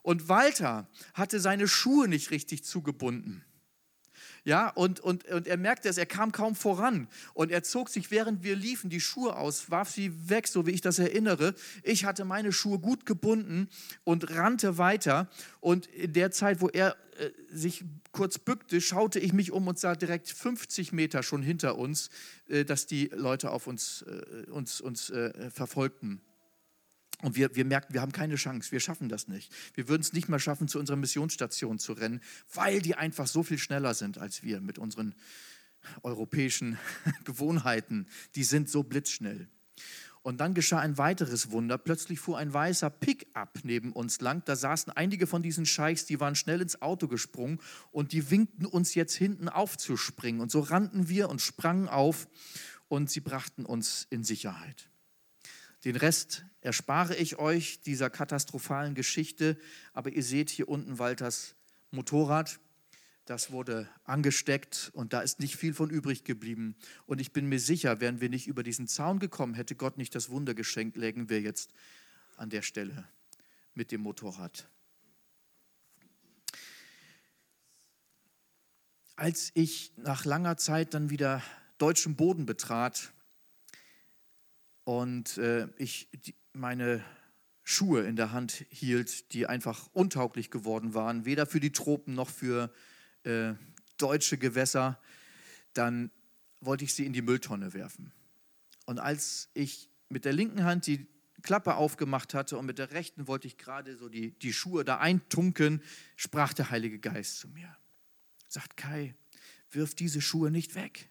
Und 0.02 0.28
Walter 0.28 0.88
hatte 1.14 1.40
seine 1.40 1.68
Schuhe 1.68 2.08
nicht 2.08 2.30
richtig 2.30 2.64
zugebunden. 2.64 3.44
Ja, 4.44 4.70
und, 4.70 4.98
und, 4.98 5.24
und 5.26 5.46
er 5.46 5.56
merkte 5.56 5.88
es, 5.88 5.98
er 5.98 6.06
kam 6.06 6.32
kaum 6.32 6.56
voran. 6.56 7.06
Und 7.32 7.52
er 7.52 7.62
zog 7.62 7.88
sich, 7.88 8.10
während 8.10 8.42
wir 8.42 8.56
liefen, 8.56 8.90
die 8.90 9.00
Schuhe 9.00 9.36
aus, 9.36 9.70
warf 9.70 9.90
sie 9.90 10.28
weg, 10.28 10.48
so 10.48 10.66
wie 10.66 10.72
ich 10.72 10.80
das 10.80 10.98
erinnere. 10.98 11.54
Ich 11.84 12.04
hatte 12.04 12.24
meine 12.24 12.52
Schuhe 12.52 12.80
gut 12.80 13.06
gebunden 13.06 13.68
und 14.02 14.30
rannte 14.36 14.78
weiter. 14.78 15.28
Und 15.60 15.86
in 15.86 16.12
der 16.12 16.32
Zeit, 16.32 16.60
wo 16.60 16.68
er 16.68 16.96
äh, 17.18 17.30
sich 17.52 17.84
kurz 18.10 18.38
bückte, 18.38 18.80
schaute 18.80 19.20
ich 19.20 19.32
mich 19.32 19.52
um 19.52 19.68
und 19.68 19.78
sah 19.78 19.94
direkt 19.94 20.28
50 20.28 20.92
Meter 20.92 21.22
schon 21.22 21.42
hinter 21.42 21.78
uns, 21.78 22.10
äh, 22.48 22.64
dass 22.64 22.86
die 22.86 23.10
Leute 23.14 23.50
auf 23.50 23.68
uns, 23.68 24.02
äh, 24.02 24.50
uns, 24.50 24.80
uns 24.80 25.10
äh, 25.10 25.50
verfolgten. 25.50 26.20
Und 27.22 27.36
wir, 27.36 27.54
wir 27.54 27.64
merkten, 27.64 27.94
wir 27.94 28.02
haben 28.02 28.12
keine 28.12 28.34
Chance, 28.34 28.72
wir 28.72 28.80
schaffen 28.80 29.08
das 29.08 29.28
nicht. 29.28 29.52
Wir 29.74 29.88
würden 29.88 30.02
es 30.02 30.12
nicht 30.12 30.28
mal 30.28 30.40
schaffen, 30.40 30.68
zu 30.68 30.78
unserer 30.78 30.96
Missionsstation 30.96 31.78
zu 31.78 31.92
rennen, 31.92 32.20
weil 32.52 32.82
die 32.82 32.96
einfach 32.96 33.28
so 33.28 33.42
viel 33.42 33.58
schneller 33.58 33.94
sind 33.94 34.18
als 34.18 34.42
wir 34.42 34.60
mit 34.60 34.78
unseren 34.78 35.14
europäischen 36.02 36.78
Gewohnheiten. 37.24 38.08
Die 38.34 38.44
sind 38.44 38.68
so 38.68 38.82
blitzschnell. 38.82 39.48
Und 40.22 40.40
dann 40.40 40.54
geschah 40.54 40.78
ein 40.78 40.98
weiteres 40.98 41.50
Wunder. 41.50 41.78
Plötzlich 41.78 42.20
fuhr 42.20 42.38
ein 42.38 42.52
weißer 42.52 42.90
Pickup 42.90 43.58
neben 43.64 43.92
uns 43.92 44.20
lang. 44.20 44.44
Da 44.44 44.54
saßen 44.54 44.92
einige 44.92 45.26
von 45.26 45.42
diesen 45.42 45.66
Scheichs, 45.66 46.06
die 46.06 46.20
waren 46.20 46.36
schnell 46.36 46.60
ins 46.60 46.80
Auto 46.80 47.08
gesprungen 47.08 47.58
und 47.90 48.12
die 48.12 48.30
winkten 48.30 48.66
uns 48.66 48.94
jetzt 48.94 49.14
hinten 49.14 49.48
aufzuspringen. 49.48 50.40
Und 50.40 50.52
so 50.52 50.60
rannten 50.60 51.08
wir 51.08 51.28
und 51.28 51.40
sprangen 51.40 51.88
auf 51.88 52.28
und 52.86 53.10
sie 53.10 53.20
brachten 53.20 53.64
uns 53.64 54.06
in 54.10 54.22
Sicherheit. 54.22 54.91
Den 55.84 55.96
Rest 55.96 56.44
erspare 56.60 57.16
ich 57.16 57.38
euch 57.38 57.80
dieser 57.80 58.08
katastrophalen 58.08 58.94
Geschichte, 58.94 59.58
aber 59.92 60.10
ihr 60.10 60.22
seht 60.22 60.48
hier 60.48 60.68
unten 60.68 60.98
Walters 60.98 61.56
Motorrad. 61.90 62.60
Das 63.24 63.50
wurde 63.50 63.88
angesteckt 64.04 64.90
und 64.94 65.12
da 65.12 65.20
ist 65.20 65.40
nicht 65.40 65.56
viel 65.56 65.74
von 65.74 65.90
übrig 65.90 66.24
geblieben. 66.24 66.76
Und 67.06 67.20
ich 67.20 67.32
bin 67.32 67.48
mir 67.48 67.58
sicher, 67.58 68.00
wären 68.00 68.20
wir 68.20 68.28
nicht 68.28 68.46
über 68.46 68.62
diesen 68.62 68.88
Zaun 68.88 69.18
gekommen, 69.18 69.54
hätte 69.54 69.74
Gott 69.74 69.96
nicht 69.96 70.14
das 70.14 70.28
Wunder 70.28 70.54
geschenkt, 70.54 70.96
lägen 70.96 71.28
wir 71.28 71.40
jetzt 71.40 71.72
an 72.36 72.50
der 72.50 72.62
Stelle 72.62 73.08
mit 73.74 73.92
dem 73.92 74.02
Motorrad. 74.02 74.68
Als 79.14 79.50
ich 79.54 79.92
nach 79.96 80.24
langer 80.24 80.56
Zeit 80.56 80.94
dann 80.94 81.10
wieder 81.10 81.42
deutschen 81.78 82.16
Boden 82.16 82.46
betrat, 82.46 83.12
und 84.84 85.38
äh, 85.38 85.68
ich 85.76 86.08
die, 86.12 86.34
meine 86.52 87.04
Schuhe 87.64 88.02
in 88.02 88.16
der 88.16 88.32
Hand 88.32 88.66
hielt, 88.70 89.32
die 89.32 89.46
einfach 89.46 89.88
untauglich 89.92 90.50
geworden 90.50 90.94
waren, 90.94 91.24
weder 91.24 91.46
für 91.46 91.60
die 91.60 91.72
Tropen 91.72 92.14
noch 92.14 92.28
für 92.28 92.72
äh, 93.24 93.54
deutsche 93.98 94.38
Gewässer, 94.38 94.98
dann 95.74 96.10
wollte 96.60 96.84
ich 96.84 96.94
sie 96.94 97.06
in 97.06 97.12
die 97.12 97.22
Mülltonne 97.22 97.72
werfen. 97.72 98.12
Und 98.86 98.98
als 98.98 99.48
ich 99.54 99.88
mit 100.08 100.24
der 100.24 100.32
linken 100.32 100.64
Hand 100.64 100.86
die 100.86 101.06
Klappe 101.42 101.74
aufgemacht 101.74 102.34
hatte 102.34 102.58
und 102.58 102.66
mit 102.66 102.78
der 102.78 102.92
rechten 102.92 103.26
wollte 103.26 103.46
ich 103.46 103.58
gerade 103.58 103.96
so 103.96 104.08
die, 104.08 104.38
die 104.38 104.52
Schuhe 104.52 104.84
da 104.84 104.98
eintunken, 104.98 105.82
sprach 106.16 106.52
der 106.52 106.70
Heilige 106.70 106.98
Geist 106.98 107.38
zu 107.38 107.48
mir. 107.48 107.76
Sagt 108.48 108.76
Kai, 108.76 109.14
wirf 109.70 109.94
diese 109.94 110.20
Schuhe 110.20 110.50
nicht 110.50 110.74
weg. 110.74 111.08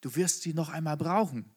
Du 0.00 0.14
wirst 0.16 0.42
sie 0.42 0.52
noch 0.52 0.68
einmal 0.68 0.96
brauchen. 0.96 1.50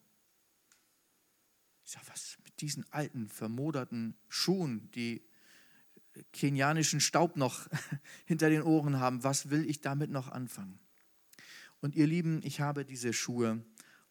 Ich 1.86 1.92
sage, 1.92 2.06
was 2.08 2.36
mit 2.44 2.60
diesen 2.60 2.84
alten, 2.92 3.28
vermoderten 3.28 4.16
Schuhen, 4.28 4.90
die 4.96 5.22
kenianischen 6.32 6.98
Staub 7.00 7.36
noch 7.36 7.68
hinter 8.26 8.50
den 8.50 8.62
Ohren 8.62 8.98
haben, 8.98 9.22
was 9.22 9.50
will 9.50 9.64
ich 9.70 9.82
damit 9.82 10.10
noch 10.10 10.28
anfangen? 10.28 10.80
Und 11.80 11.94
ihr 11.94 12.08
Lieben, 12.08 12.40
ich 12.42 12.60
habe 12.60 12.84
diese 12.84 13.12
Schuhe 13.12 13.64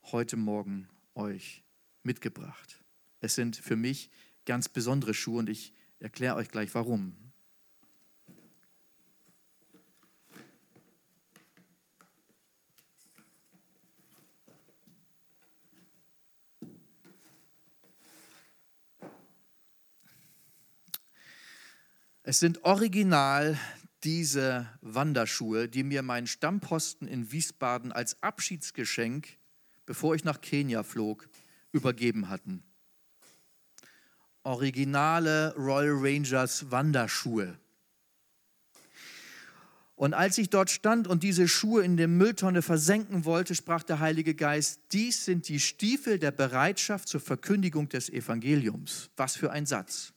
heute 0.04 0.38
Morgen 0.38 0.88
euch 1.16 1.66
mitgebracht. 2.02 2.82
Es 3.20 3.36
sind 3.36 3.58
für 3.58 3.76
mich 3.76 4.10
ganz 4.46 4.70
besondere 4.70 5.14
Schuhe 5.14 5.40
und 5.40 5.50
ich 5.50 5.74
erkläre 6.00 6.36
euch 6.36 6.48
gleich 6.48 6.74
warum. 6.76 7.25
Es 22.28 22.40
sind 22.40 22.64
original 22.64 23.56
diese 24.04 24.68
Wanderschuhe, 24.82 25.70
die 25.70 25.84
mir 25.84 26.02
mein 26.02 26.26
Stammposten 26.26 27.08
in 27.08 27.32
Wiesbaden 27.32 27.92
als 27.92 28.18
Abschiedsgeschenk, 28.24 29.28
bevor 29.86 30.16
ich 30.16 30.24
nach 30.24 30.42
Kenia 30.42 30.82
flog, 30.82 31.30
übergeben 31.72 32.28
hatten. 32.28 32.64
Originale 34.42 35.54
Royal 35.56 35.98
Rangers 36.00 36.72
Wanderschuhe. 36.72 37.60
Und 39.96 40.16
als 40.16 40.40
ich 40.40 40.50
dort 40.50 40.72
stand 40.72 41.08
und 41.08 41.22
diese 41.22 41.48
Schuhe 41.48 41.84
in 41.84 41.96
der 41.96 42.08
Mülltonne 42.08 42.64
versenken 42.64 43.26
wollte, 43.26 43.54
sprach 43.54 43.84
der 43.84 44.00
Heilige 44.00 44.34
Geist, 44.34 44.80
dies 44.94 45.26
sind 45.26 45.48
die 45.48 45.60
Stiefel 45.60 46.18
der 46.18 46.32
Bereitschaft 46.32 47.08
zur 47.08 47.22
Verkündigung 47.22 47.88
des 47.88 48.10
Evangeliums. 48.10 49.12
Was 49.16 49.36
für 49.36 49.52
ein 49.52 49.68
Satz. 49.68 50.15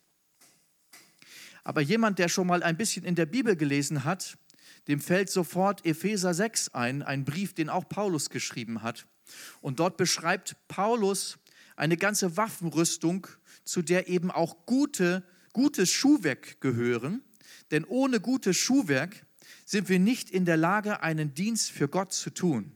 Aber 1.68 1.82
jemand, 1.82 2.18
der 2.18 2.30
schon 2.30 2.46
mal 2.46 2.62
ein 2.62 2.78
bisschen 2.78 3.04
in 3.04 3.14
der 3.14 3.26
Bibel 3.26 3.54
gelesen 3.54 4.04
hat, 4.04 4.38
dem 4.86 5.00
fällt 5.00 5.28
sofort 5.28 5.84
Epheser 5.84 6.32
6 6.32 6.70
ein, 6.70 7.02
ein 7.02 7.26
Brief, 7.26 7.52
den 7.52 7.68
auch 7.68 7.86
Paulus 7.86 8.30
geschrieben 8.30 8.80
hat. 8.82 9.06
Und 9.60 9.78
dort 9.78 9.98
beschreibt 9.98 10.56
Paulus 10.68 11.36
eine 11.76 11.98
ganze 11.98 12.38
Waffenrüstung, 12.38 13.26
zu 13.66 13.82
der 13.82 14.08
eben 14.08 14.30
auch 14.30 14.64
gute, 14.64 15.22
gutes 15.52 15.90
Schuhwerk 15.90 16.58
gehören. 16.62 17.22
Denn 17.70 17.84
ohne 17.84 18.18
gutes 18.18 18.56
Schuhwerk 18.56 19.26
sind 19.66 19.90
wir 19.90 19.98
nicht 19.98 20.30
in 20.30 20.46
der 20.46 20.56
Lage, 20.56 21.02
einen 21.02 21.34
Dienst 21.34 21.70
für 21.70 21.86
Gott 21.86 22.14
zu 22.14 22.30
tun. 22.30 22.72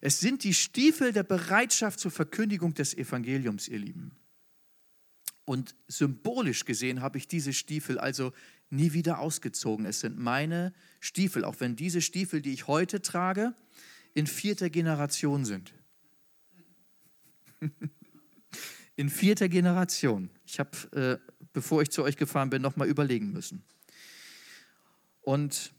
Es 0.00 0.18
sind 0.18 0.44
die 0.44 0.54
Stiefel 0.54 1.12
der 1.12 1.24
Bereitschaft 1.24 2.00
zur 2.00 2.10
Verkündigung 2.10 2.72
des 2.72 2.94
Evangeliums, 2.94 3.68
ihr 3.68 3.80
Lieben. 3.80 4.21
Und 5.44 5.74
symbolisch 5.88 6.64
gesehen 6.64 7.00
habe 7.00 7.18
ich 7.18 7.26
diese 7.26 7.52
Stiefel 7.52 7.98
also 7.98 8.32
nie 8.70 8.92
wieder 8.92 9.18
ausgezogen. 9.18 9.86
Es 9.86 10.00
sind 10.00 10.18
meine 10.18 10.72
Stiefel, 11.00 11.44
auch 11.44 11.60
wenn 11.60 11.76
diese 11.76 12.00
Stiefel, 12.00 12.40
die 12.40 12.52
ich 12.52 12.68
heute 12.68 13.02
trage, 13.02 13.54
in 14.14 14.26
vierter 14.26 14.70
Generation 14.70 15.44
sind. 15.44 15.74
in 18.96 19.10
vierter 19.10 19.48
Generation. 19.48 20.30
Ich 20.46 20.58
habe, 20.58 20.70
äh, 20.92 21.32
bevor 21.52 21.82
ich 21.82 21.90
zu 21.90 22.02
euch 22.02 22.16
gefahren 22.16 22.50
bin, 22.50 22.62
nochmal 22.62 22.88
überlegen 22.88 23.32
müssen. 23.32 23.64
Und 25.22 25.72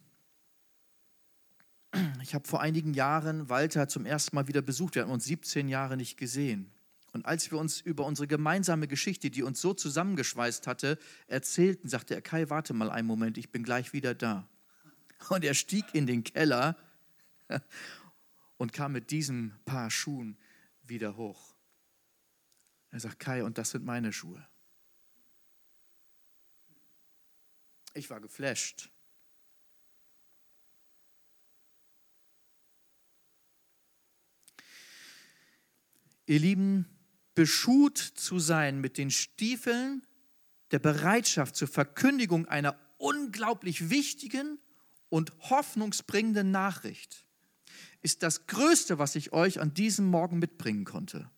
ich 2.21 2.33
habe 2.33 2.47
vor 2.47 2.61
einigen 2.61 2.93
Jahren 2.93 3.49
Walter 3.49 3.87
zum 3.87 4.05
ersten 4.05 4.35
Mal 4.35 4.47
wieder 4.47 4.61
besucht. 4.61 4.95
Wir 4.95 5.03
haben 5.03 5.11
uns 5.11 5.25
17 5.25 5.67
Jahre 5.67 5.95
nicht 5.95 6.17
gesehen. 6.17 6.72
Und 7.13 7.27
als 7.27 7.51
wir 7.51 7.59
uns 7.59 7.79
über 7.79 8.05
unsere 8.05 8.27
gemeinsame 8.27 8.87
Geschichte, 8.87 9.29
die 9.29 9.43
uns 9.43 9.61
so 9.61 9.75
zusammengeschweißt 9.75 10.65
hatte, 10.65 10.97
erzählten, 11.27 11.87
sagte 11.87 12.15
er, 12.15 12.23
Kai, 12.23 12.49
warte 12.49 12.73
mal 12.73 12.89
einen 12.89 13.07
Moment, 13.07 13.37
ich 13.37 13.51
bin 13.51 13.63
gleich 13.63 13.93
wieder 13.93 14.15
da. 14.15 14.49
Und 15.29 15.45
er 15.45 15.53
stieg 15.53 15.85
in 15.93 16.07
den 16.07 16.23
Keller 16.23 16.75
und 18.57 18.73
kam 18.73 18.93
mit 18.93 19.11
diesem 19.11 19.53
Paar 19.63 19.91
Schuhen 19.91 20.37
wieder 20.81 21.15
hoch. 21.15 21.53
Er 22.89 22.99
sagt, 22.99 23.19
Kai, 23.19 23.43
und 23.43 23.59
das 23.59 23.69
sind 23.69 23.85
meine 23.85 24.11
Schuhe. 24.11 24.45
Ich 27.93 28.09
war 28.09 28.19
geflasht. 28.19 28.89
Ihr 36.25 36.39
Lieben, 36.39 36.92
beschut 37.35 37.97
zu 37.97 38.39
sein 38.39 38.79
mit 38.79 38.97
den 38.97 39.11
Stiefeln 39.11 40.05
der 40.71 40.79
Bereitschaft 40.79 41.55
zur 41.55 41.67
Verkündigung 41.67 42.47
einer 42.47 42.77
unglaublich 42.97 43.89
wichtigen 43.89 44.59
und 45.09 45.31
hoffnungsbringenden 45.49 46.51
Nachricht 46.51 47.23
ist 48.03 48.21
das 48.21 48.47
Größte, 48.47 48.99
was 48.99 49.15
ich 49.15 49.31
euch 49.31 49.59
an 49.61 49.73
diesem 49.73 50.05
Morgen 50.05 50.37
mitbringen 50.37 50.83
konnte. 50.83 51.29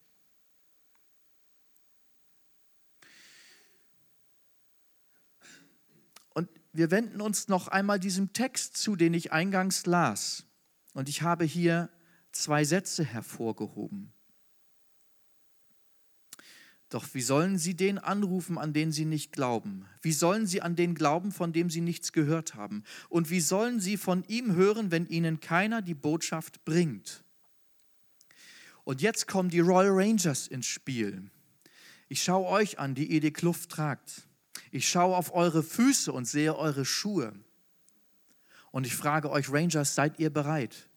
Und 6.33 6.49
wir 6.73 6.89
wenden 6.91 7.21
uns 7.21 7.47
noch 7.47 7.67
einmal 7.67 7.99
diesem 7.99 8.33
Text 8.33 8.77
zu, 8.77 8.95
den 8.95 9.13
ich 9.13 9.31
eingangs 9.31 9.85
las. 9.85 10.45
Und 10.93 11.07
ich 11.07 11.21
habe 11.21 11.45
hier 11.45 11.89
zwei 12.31 12.65
Sätze 12.65 13.05
hervorgehoben. 13.05 14.14
Doch 16.95 17.13
wie 17.13 17.21
sollen 17.21 17.57
sie 17.57 17.75
den 17.75 17.97
anrufen, 17.97 18.57
an 18.57 18.71
den 18.71 18.93
sie 18.93 19.03
nicht 19.03 19.33
glauben? 19.33 19.85
Wie 20.01 20.13
sollen 20.13 20.47
sie 20.47 20.61
an 20.61 20.77
den 20.77 20.95
glauben, 20.95 21.33
von 21.33 21.51
dem 21.51 21.69
sie 21.69 21.81
nichts 21.81 22.13
gehört 22.13 22.55
haben? 22.55 22.85
Und 23.09 23.29
wie 23.29 23.41
sollen 23.41 23.81
sie 23.81 23.97
von 23.97 24.23
ihm 24.29 24.55
hören, 24.55 24.91
wenn 24.91 25.05
ihnen 25.05 25.41
keiner 25.41 25.81
die 25.81 25.93
Botschaft 25.93 26.63
bringt? 26.63 27.25
Und 28.85 29.01
jetzt 29.01 29.27
kommen 29.27 29.49
die 29.49 29.59
Royal 29.59 29.91
Rangers 29.91 30.47
ins 30.47 30.67
Spiel. 30.67 31.29
Ich 32.07 32.23
schaue 32.23 32.47
euch 32.47 32.79
an, 32.79 32.95
die 32.95 33.11
ihr 33.11 33.19
die 33.19 33.33
Kluft 33.33 33.71
tragt. 33.71 34.29
Ich 34.71 34.87
schaue 34.87 35.17
auf 35.17 35.33
eure 35.33 35.63
Füße 35.63 36.13
und 36.13 36.23
sehe 36.23 36.55
eure 36.55 36.85
Schuhe. 36.85 37.33
Und 38.71 38.87
ich 38.87 38.95
frage 38.95 39.29
euch, 39.31 39.51
Rangers, 39.51 39.95
seid 39.95 40.17
ihr 40.17 40.29
bereit? 40.29 40.87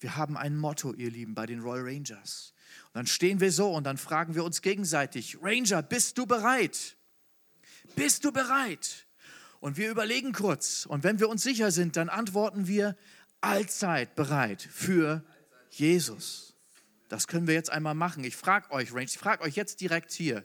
Wir 0.00 0.16
haben 0.16 0.36
ein 0.36 0.56
Motto, 0.56 0.92
ihr 0.94 1.12
Lieben, 1.12 1.36
bei 1.36 1.46
den 1.46 1.60
Royal 1.60 1.84
Rangers. 1.84 2.51
Und 2.86 2.94
dann 2.94 3.06
stehen 3.06 3.40
wir 3.40 3.52
so 3.52 3.72
und 3.72 3.84
dann 3.84 3.98
fragen 3.98 4.34
wir 4.34 4.44
uns 4.44 4.62
gegenseitig, 4.62 5.38
Ranger, 5.42 5.82
bist 5.82 6.18
du 6.18 6.26
bereit? 6.26 6.96
Bist 7.96 8.24
du 8.24 8.32
bereit? 8.32 9.06
Und 9.60 9.76
wir 9.76 9.90
überlegen 9.90 10.32
kurz. 10.32 10.86
Und 10.86 11.04
wenn 11.04 11.20
wir 11.20 11.28
uns 11.28 11.42
sicher 11.42 11.70
sind, 11.70 11.96
dann 11.96 12.08
antworten 12.08 12.66
wir 12.66 12.96
allzeit 13.40 14.14
bereit 14.14 14.62
für 14.62 15.24
Jesus. 15.70 16.54
Das 17.08 17.26
können 17.26 17.46
wir 17.46 17.54
jetzt 17.54 17.70
einmal 17.70 17.94
machen. 17.94 18.24
Ich 18.24 18.36
frage 18.36 18.70
euch, 18.70 18.92
Ranger, 18.92 19.04
ich 19.04 19.18
frage 19.18 19.42
euch 19.42 19.54
jetzt 19.54 19.80
direkt 19.80 20.12
hier. 20.12 20.44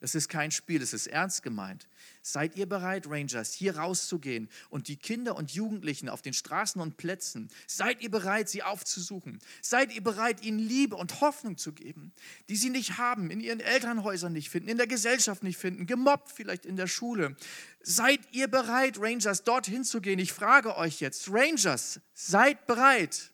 Es 0.00 0.14
ist 0.14 0.28
kein 0.28 0.50
Spiel, 0.50 0.82
es 0.82 0.92
ist 0.92 1.06
ernst 1.06 1.42
gemeint. 1.42 1.88
Seid 2.20 2.56
ihr 2.56 2.66
bereit, 2.66 3.06
Rangers, 3.08 3.54
hier 3.54 3.78
rauszugehen 3.78 4.50
und 4.68 4.88
die 4.88 4.96
Kinder 4.96 5.36
und 5.36 5.52
Jugendlichen 5.52 6.10
auf 6.10 6.20
den 6.20 6.34
Straßen 6.34 6.80
und 6.82 6.98
Plätzen, 6.98 7.48
seid 7.66 8.02
ihr 8.02 8.10
bereit, 8.10 8.48
sie 8.50 8.62
aufzusuchen? 8.62 9.38
Seid 9.62 9.94
ihr 9.94 10.02
bereit, 10.02 10.42
ihnen 10.44 10.58
Liebe 10.58 10.96
und 10.96 11.22
Hoffnung 11.22 11.56
zu 11.56 11.72
geben, 11.72 12.12
die 12.50 12.56
sie 12.56 12.68
nicht 12.68 12.98
haben, 12.98 13.30
in 13.30 13.40
ihren 13.40 13.60
Elternhäusern 13.60 14.34
nicht 14.34 14.50
finden, 14.50 14.68
in 14.68 14.76
der 14.76 14.86
Gesellschaft 14.86 15.42
nicht 15.42 15.56
finden, 15.56 15.86
gemobbt 15.86 16.30
vielleicht 16.30 16.66
in 16.66 16.76
der 16.76 16.88
Schule? 16.88 17.34
Seid 17.80 18.20
ihr 18.32 18.48
bereit, 18.48 18.98
Rangers, 19.00 19.44
dorthin 19.44 19.82
zu 19.82 20.02
gehen? 20.02 20.18
Ich 20.18 20.32
frage 20.32 20.76
euch 20.76 21.00
jetzt, 21.00 21.30
Rangers, 21.30 22.00
seid 22.12 22.66
bereit. 22.66 23.32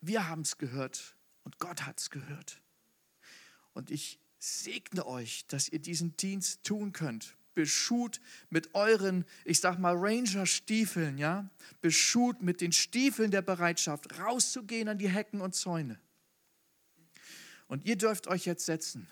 Wir 0.00 0.28
haben 0.28 0.42
es 0.42 0.58
gehört 0.58 1.13
und 1.54 1.60
Gott 1.60 1.86
hat 1.86 2.00
es 2.00 2.10
gehört. 2.10 2.60
Und 3.74 3.90
ich 3.90 4.18
segne 4.38 5.06
euch, 5.06 5.46
dass 5.46 5.68
ihr 5.68 5.78
diesen 5.78 6.16
Dienst 6.16 6.64
tun 6.64 6.92
könnt. 6.92 7.36
Beschut 7.54 8.20
mit 8.50 8.74
euren, 8.74 9.24
ich 9.44 9.60
sag 9.60 9.78
mal, 9.78 9.94
Ranger-Stiefeln, 9.96 11.18
ja? 11.18 11.48
Beschut 11.80 12.42
mit 12.42 12.60
den 12.60 12.72
Stiefeln 12.72 13.30
der 13.30 13.42
Bereitschaft, 13.42 14.18
rauszugehen 14.18 14.88
an 14.88 14.98
die 14.98 15.08
Hecken 15.08 15.40
und 15.40 15.54
Zäune. 15.54 16.00
Und 17.68 17.84
ihr 17.84 17.96
dürft 17.96 18.26
euch 18.26 18.44
jetzt 18.44 18.66
setzen 18.66 19.08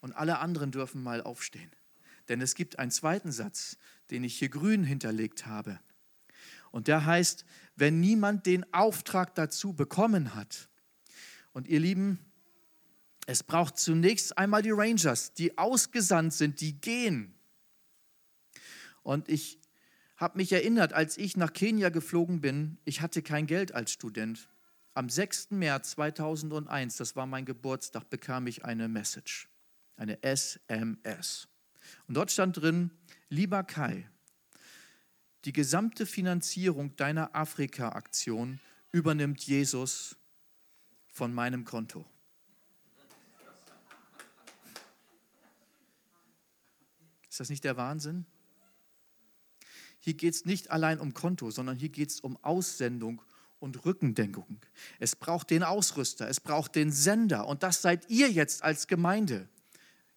und 0.00 0.12
alle 0.12 0.40
anderen 0.40 0.72
dürfen 0.72 1.02
mal 1.02 1.22
aufstehen. 1.22 1.70
Denn 2.28 2.40
es 2.40 2.56
gibt 2.56 2.80
einen 2.80 2.90
zweiten 2.90 3.30
Satz, 3.30 3.76
den 4.10 4.24
ich 4.24 4.36
hier 4.38 4.48
grün 4.48 4.82
hinterlegt 4.82 5.46
habe. 5.46 5.78
Und 6.72 6.88
der 6.88 7.06
heißt, 7.06 7.44
wenn 7.76 8.00
niemand 8.00 8.46
den 8.46 8.72
Auftrag 8.72 9.36
dazu 9.36 9.72
bekommen 9.72 10.34
hat. 10.34 10.69
Und 11.52 11.66
ihr 11.68 11.80
Lieben, 11.80 12.18
es 13.26 13.42
braucht 13.42 13.78
zunächst 13.78 14.36
einmal 14.38 14.62
die 14.62 14.70
Rangers, 14.70 15.32
die 15.34 15.56
ausgesandt 15.58 16.32
sind, 16.32 16.60
die 16.60 16.80
gehen. 16.80 17.34
Und 19.02 19.28
ich 19.28 19.60
habe 20.16 20.38
mich 20.38 20.52
erinnert, 20.52 20.92
als 20.92 21.16
ich 21.16 21.36
nach 21.36 21.52
Kenia 21.52 21.88
geflogen 21.88 22.40
bin, 22.40 22.78
ich 22.84 23.00
hatte 23.00 23.22
kein 23.22 23.46
Geld 23.46 23.72
als 23.72 23.92
Student. 23.92 24.48
Am 24.94 25.08
6. 25.08 25.52
März 25.52 25.92
2001, 25.92 26.96
das 26.96 27.16
war 27.16 27.26
mein 27.26 27.44
Geburtstag, 27.44 28.10
bekam 28.10 28.46
ich 28.46 28.64
eine 28.64 28.88
Message, 28.88 29.48
eine 29.96 30.22
SMS. 30.22 31.48
Und 32.06 32.16
dort 32.16 32.30
stand 32.30 32.60
drin, 32.60 32.90
lieber 33.28 33.64
Kai, 33.64 34.10
die 35.46 35.52
gesamte 35.52 36.04
Finanzierung 36.04 36.96
deiner 36.96 37.34
Afrika-Aktion 37.34 38.60
übernimmt 38.92 39.40
Jesus 39.40 40.16
von 41.10 41.34
meinem 41.34 41.64
Konto. 41.64 42.04
Ist 47.28 47.40
das 47.40 47.48
nicht 47.50 47.64
der 47.64 47.76
Wahnsinn? 47.76 48.26
Hier 50.00 50.14
geht 50.14 50.34
es 50.34 50.44
nicht 50.44 50.70
allein 50.70 50.98
um 50.98 51.14
Konto, 51.14 51.50
sondern 51.50 51.76
hier 51.76 51.90
geht 51.90 52.10
es 52.10 52.20
um 52.20 52.36
Aussendung 52.42 53.22
und 53.58 53.84
Rückendenkung. 53.84 54.58
Es 54.98 55.14
braucht 55.14 55.50
den 55.50 55.62
Ausrüster, 55.62 56.28
es 56.28 56.40
braucht 56.40 56.74
den 56.74 56.90
Sender 56.90 57.46
und 57.46 57.62
das 57.62 57.82
seid 57.82 58.08
ihr 58.08 58.30
jetzt 58.30 58.64
als 58.64 58.86
Gemeinde. 58.86 59.48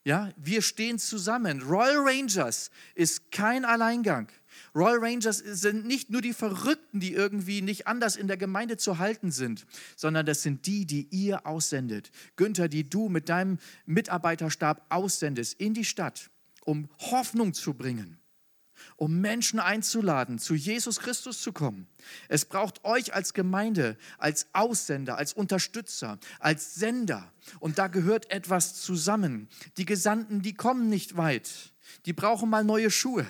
Ja, 0.06 0.32
wir 0.38 0.62
stehen 0.62 1.00
zusammen. 1.00 1.62
Royal 1.62 1.98
Rangers 2.00 2.72
ist 2.96 3.32
kein 3.32 3.64
Alleingang. 3.64 4.30
Royal 4.76 5.00
Rangers 5.00 5.38
sind 5.38 5.86
nicht 5.86 6.10
nur 6.10 6.22
die 6.22 6.34
Verrückten, 6.34 7.00
die 7.00 7.14
irgendwie 7.14 7.62
nicht 7.62 7.88
anders 7.88 8.16
in 8.16 8.28
der 8.28 8.38
Gemeinde 8.38 8.78
zu 8.78 8.98
halten 8.98 9.32
sind, 9.32 9.66
sondern 9.96 10.26
das 10.26 10.44
sind 10.44 10.66
die, 10.66 10.86
die 10.86 11.08
ihr 11.12 11.46
aussendet. 11.46 12.12
Günther, 12.36 12.68
die 12.68 12.90
du 12.90 13.10
mit 13.10 13.30
deinem 13.30 13.60
Mitarbeiterstab 13.86 14.86
aussendest 14.90 15.60
in 15.60 15.74
die 15.74 15.86
Stadt, 15.86 16.30
um 16.66 16.90
Hoffnung 17.00 17.54
zu 17.54 17.74
bringen 17.74 18.18
um 18.98 19.22
Menschen 19.22 19.60
einzuladen, 19.60 20.40
zu 20.40 20.56
Jesus 20.56 21.00
Christus 21.00 21.42
zu 21.42 21.54
kommen. 21.54 21.88
Es 22.28 22.46
braucht 22.46 22.84
euch 22.84 23.14
als 23.14 23.34
Gemeinde, 23.34 23.98
als 24.18 24.48
Aussender, 24.54 25.18
als 25.18 25.34
Unterstützer, 25.34 26.20
als 26.40 26.76
Sender. 26.76 27.32
Und 27.60 27.78
da 27.78 27.88
gehört 27.88 28.32
etwas 28.32 28.82
zusammen. 28.82 29.48
Die 29.78 29.86
Gesandten, 29.86 30.42
die 30.42 30.54
kommen 30.54 30.90
nicht 30.90 31.18
weit. 31.18 31.74
Die 32.06 32.14
brauchen 32.14 32.50
mal 32.50 32.64
neue 32.64 32.92
Schuhe. 32.92 33.26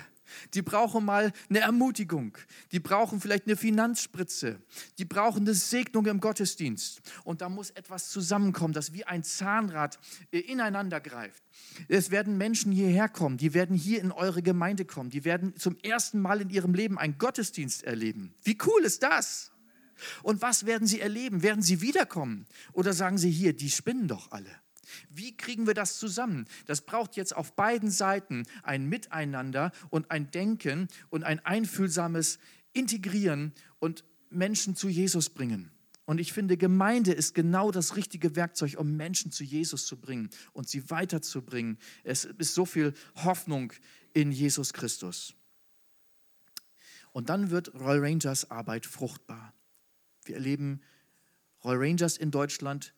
Die 0.53 0.61
brauchen 0.61 1.05
mal 1.05 1.31
eine 1.49 1.59
Ermutigung. 1.59 2.37
Die 2.71 2.79
brauchen 2.79 3.21
vielleicht 3.21 3.47
eine 3.47 3.55
Finanzspritze. 3.55 4.61
Die 4.97 5.05
brauchen 5.05 5.41
eine 5.41 5.53
Segnung 5.53 6.05
im 6.05 6.19
Gottesdienst. 6.19 7.01
Und 7.23 7.41
da 7.41 7.49
muss 7.49 7.69
etwas 7.71 8.09
zusammenkommen, 8.09 8.73
das 8.73 8.93
wie 8.93 9.05
ein 9.05 9.23
Zahnrad 9.23 9.99
äh, 10.31 10.39
ineinander 10.39 10.99
greift. 10.99 11.43
Es 11.87 12.11
werden 12.11 12.37
Menschen 12.37 12.71
hierher 12.71 13.09
kommen, 13.09 13.37
die 13.37 13.53
werden 13.53 13.75
hier 13.75 14.01
in 14.01 14.11
eure 14.11 14.41
Gemeinde 14.41 14.85
kommen, 14.85 15.09
die 15.09 15.25
werden 15.25 15.55
zum 15.55 15.77
ersten 15.77 16.19
Mal 16.19 16.41
in 16.41 16.49
ihrem 16.49 16.73
Leben 16.73 16.97
einen 16.97 17.17
Gottesdienst 17.17 17.83
erleben. 17.83 18.33
Wie 18.43 18.57
cool 18.65 18.83
ist 18.83 19.03
das? 19.03 19.51
Und 20.23 20.41
was 20.41 20.65
werden 20.65 20.87
sie 20.87 21.01
erleben? 21.01 21.43
Werden 21.43 21.61
sie 21.61 21.81
wiederkommen? 21.81 22.47
Oder 22.73 22.93
sagen 22.93 23.17
sie 23.17 23.31
hier, 23.31 23.53
die 23.53 23.69
spinnen 23.69 24.07
doch 24.07 24.31
alle? 24.31 24.49
Wie 25.09 25.35
kriegen 25.35 25.67
wir 25.67 25.73
das 25.73 25.97
zusammen? 25.97 26.45
Das 26.65 26.81
braucht 26.81 27.15
jetzt 27.15 27.35
auf 27.35 27.55
beiden 27.55 27.89
Seiten 27.89 28.45
ein 28.63 28.87
Miteinander 28.87 29.71
und 29.89 30.11
ein 30.11 30.31
Denken 30.31 30.87
und 31.09 31.23
ein 31.23 31.39
einfühlsames 31.39 32.39
Integrieren 32.73 33.53
und 33.79 34.03
Menschen 34.29 34.75
zu 34.75 34.89
Jesus 34.89 35.29
bringen. 35.29 35.71
Und 36.05 36.19
ich 36.19 36.33
finde, 36.33 36.57
Gemeinde 36.57 37.13
ist 37.13 37.33
genau 37.33 37.71
das 37.71 37.95
richtige 37.95 38.35
Werkzeug, 38.35 38.75
um 38.77 38.97
Menschen 38.97 39.31
zu 39.31 39.43
Jesus 39.43 39.85
zu 39.85 39.97
bringen 39.97 40.29
und 40.51 40.67
sie 40.67 40.89
weiterzubringen. 40.89 41.77
Es 42.03 42.25
ist 42.25 42.53
so 42.53 42.65
viel 42.65 42.93
Hoffnung 43.15 43.71
in 44.13 44.31
Jesus 44.31 44.73
Christus. 44.73 45.33
Und 47.13 47.29
dann 47.29 47.51
wird 47.51 47.73
Royal 47.75 47.99
Rangers 47.99 48.51
Arbeit 48.51 48.85
fruchtbar. 48.85 49.53
Wir 50.25 50.35
erleben 50.35 50.81
Royal 51.63 51.77
Rangers 51.77 52.17
in 52.17 52.31
Deutschland, 52.31 52.93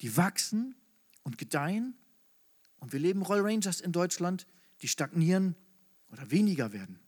die 0.00 0.16
wachsen 0.16 0.74
und 1.22 1.38
gedeihen. 1.38 1.94
Und 2.78 2.92
wir 2.92 3.00
leben 3.00 3.22
Royal 3.22 3.42
Rangers 3.42 3.80
in 3.80 3.92
Deutschland, 3.92 4.46
die 4.80 4.88
stagnieren 4.88 5.56
oder 6.10 6.30
weniger 6.30 6.72
werden. 6.72 6.98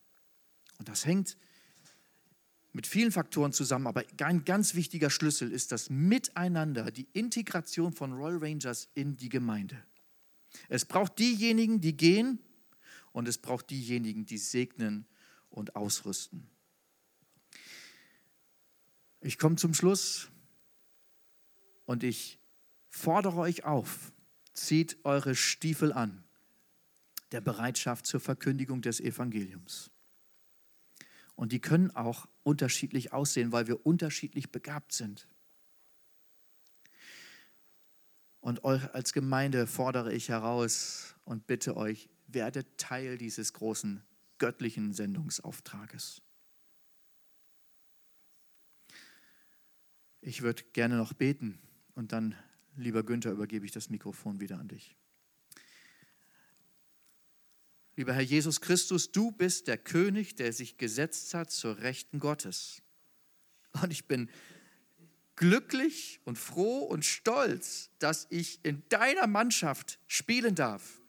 Und 0.79 0.88
das 0.88 1.05
hängt 1.05 1.37
mit 2.72 2.87
vielen 2.88 3.12
Faktoren 3.12 3.53
zusammen, 3.53 3.87
aber 3.87 4.05
ein 4.20 4.44
ganz 4.44 4.74
wichtiger 4.74 5.09
Schlüssel 5.09 5.53
ist 5.53 5.70
das 5.70 5.90
Miteinander, 5.90 6.90
die 6.90 7.07
Integration 7.12 7.92
von 7.92 8.12
Royal 8.12 8.38
Rangers 8.38 8.88
in 8.94 9.16
die 9.16 9.29
Gemeinde. 9.29 9.81
Es 10.68 10.85
braucht 10.85 11.18
diejenigen, 11.18 11.81
die 11.81 11.96
gehen 11.96 12.40
und 13.12 13.29
es 13.29 13.38
braucht 13.38 13.70
diejenigen, 13.70 14.27
die 14.27 14.38
segnen 14.38 15.07
und 15.50 15.77
ausrüsten. 15.77 16.48
Ich 19.20 19.38
komme 19.38 19.57
zum 19.57 19.72
Schluss 19.72 20.29
und 21.87 22.03
ich 22.03 22.38
fordere 22.94 23.38
euch 23.38 23.64
auf, 23.64 24.12
zieht 24.54 25.04
eure 25.04 25.35
Stiefel 25.35 25.92
an 25.92 26.22
der 27.33 27.40
Bereitschaft 27.40 28.07
zur 28.07 28.20
Verkündigung 28.20 28.80
des 28.83 29.00
Evangeliums. 29.00 29.90
Und 31.35 31.50
die 31.50 31.61
können 31.61 31.90
auch 31.90 32.28
unterschiedlich 32.44 33.12
aussehen, 33.12 33.50
weil 33.50 33.66
wir 33.66 33.85
unterschiedlich 33.85 34.52
begabt 34.52 34.92
sind. 34.92 35.26
Und 38.40 38.62
euch 38.62 38.94
als 38.94 39.12
Gemeinde 39.12 39.66
fordere 39.66 40.12
ich 40.12 40.28
heraus 40.28 41.16
und 41.24 41.48
bitte 41.48 41.76
euch, 41.76 42.09
werdet 42.28 42.78
Teil 42.78 43.18
dieses 43.18 43.52
großen 43.54 44.04
göttlichen 44.38 44.92
Sendungsauftrages. 44.92 46.22
Ich 50.20 50.42
würde 50.42 50.62
gerne 50.72 50.96
noch 50.96 51.12
beten 51.12 51.59
und 51.94 52.12
dann 52.12 52.37
Lieber 52.76 53.02
Günther, 53.02 53.32
übergebe 53.32 53.64
ich 53.64 53.72
das 53.72 53.90
Mikrofon 53.90 54.40
wieder 54.40 54.58
an 54.58 54.68
dich. 54.68 54.96
Lieber 57.96 58.12
Herr 58.12 58.22
Jesus 58.22 58.60
Christus, 58.60 59.12
du 59.12 59.30
bist 59.30 59.68
der 59.68 59.78
König, 59.78 60.34
der 60.34 60.52
sich 60.52 60.76
gesetzt 60.76 61.32
hat 61.34 61.52
zur 61.52 61.78
Rechten 61.78 62.18
Gottes. 62.18 62.82
Und 63.82 63.92
ich 63.92 64.06
bin 64.06 64.28
glücklich 65.37 66.20
und 66.24 66.37
froh 66.37 66.80
und 66.80 67.04
stolz, 67.04 67.90
dass 68.00 68.26
ich 68.30 68.60
in 68.64 68.82
deiner 68.88 69.26
Mannschaft 69.26 70.00
spielen 70.06 70.54
darf. 70.56 71.00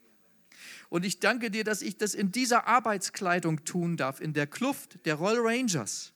Und 0.89 1.05
ich 1.05 1.19
danke 1.19 1.49
dir, 1.49 1.63
dass 1.63 1.81
ich 1.81 1.97
das 1.97 2.13
in 2.13 2.31
dieser 2.31 2.67
Arbeitskleidung 2.67 3.65
tun 3.65 3.97
darf, 3.97 4.21
in 4.21 4.33
der 4.33 4.47
Kluft 4.47 5.05
der 5.05 5.15
Royal 5.15 5.39
Rangers, 5.39 6.13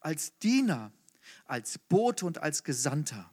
als 0.00 0.38
Diener, 0.38 0.92
als 1.46 1.78
Bote 1.78 2.26
und 2.26 2.38
als 2.38 2.62
Gesandter. 2.62 3.30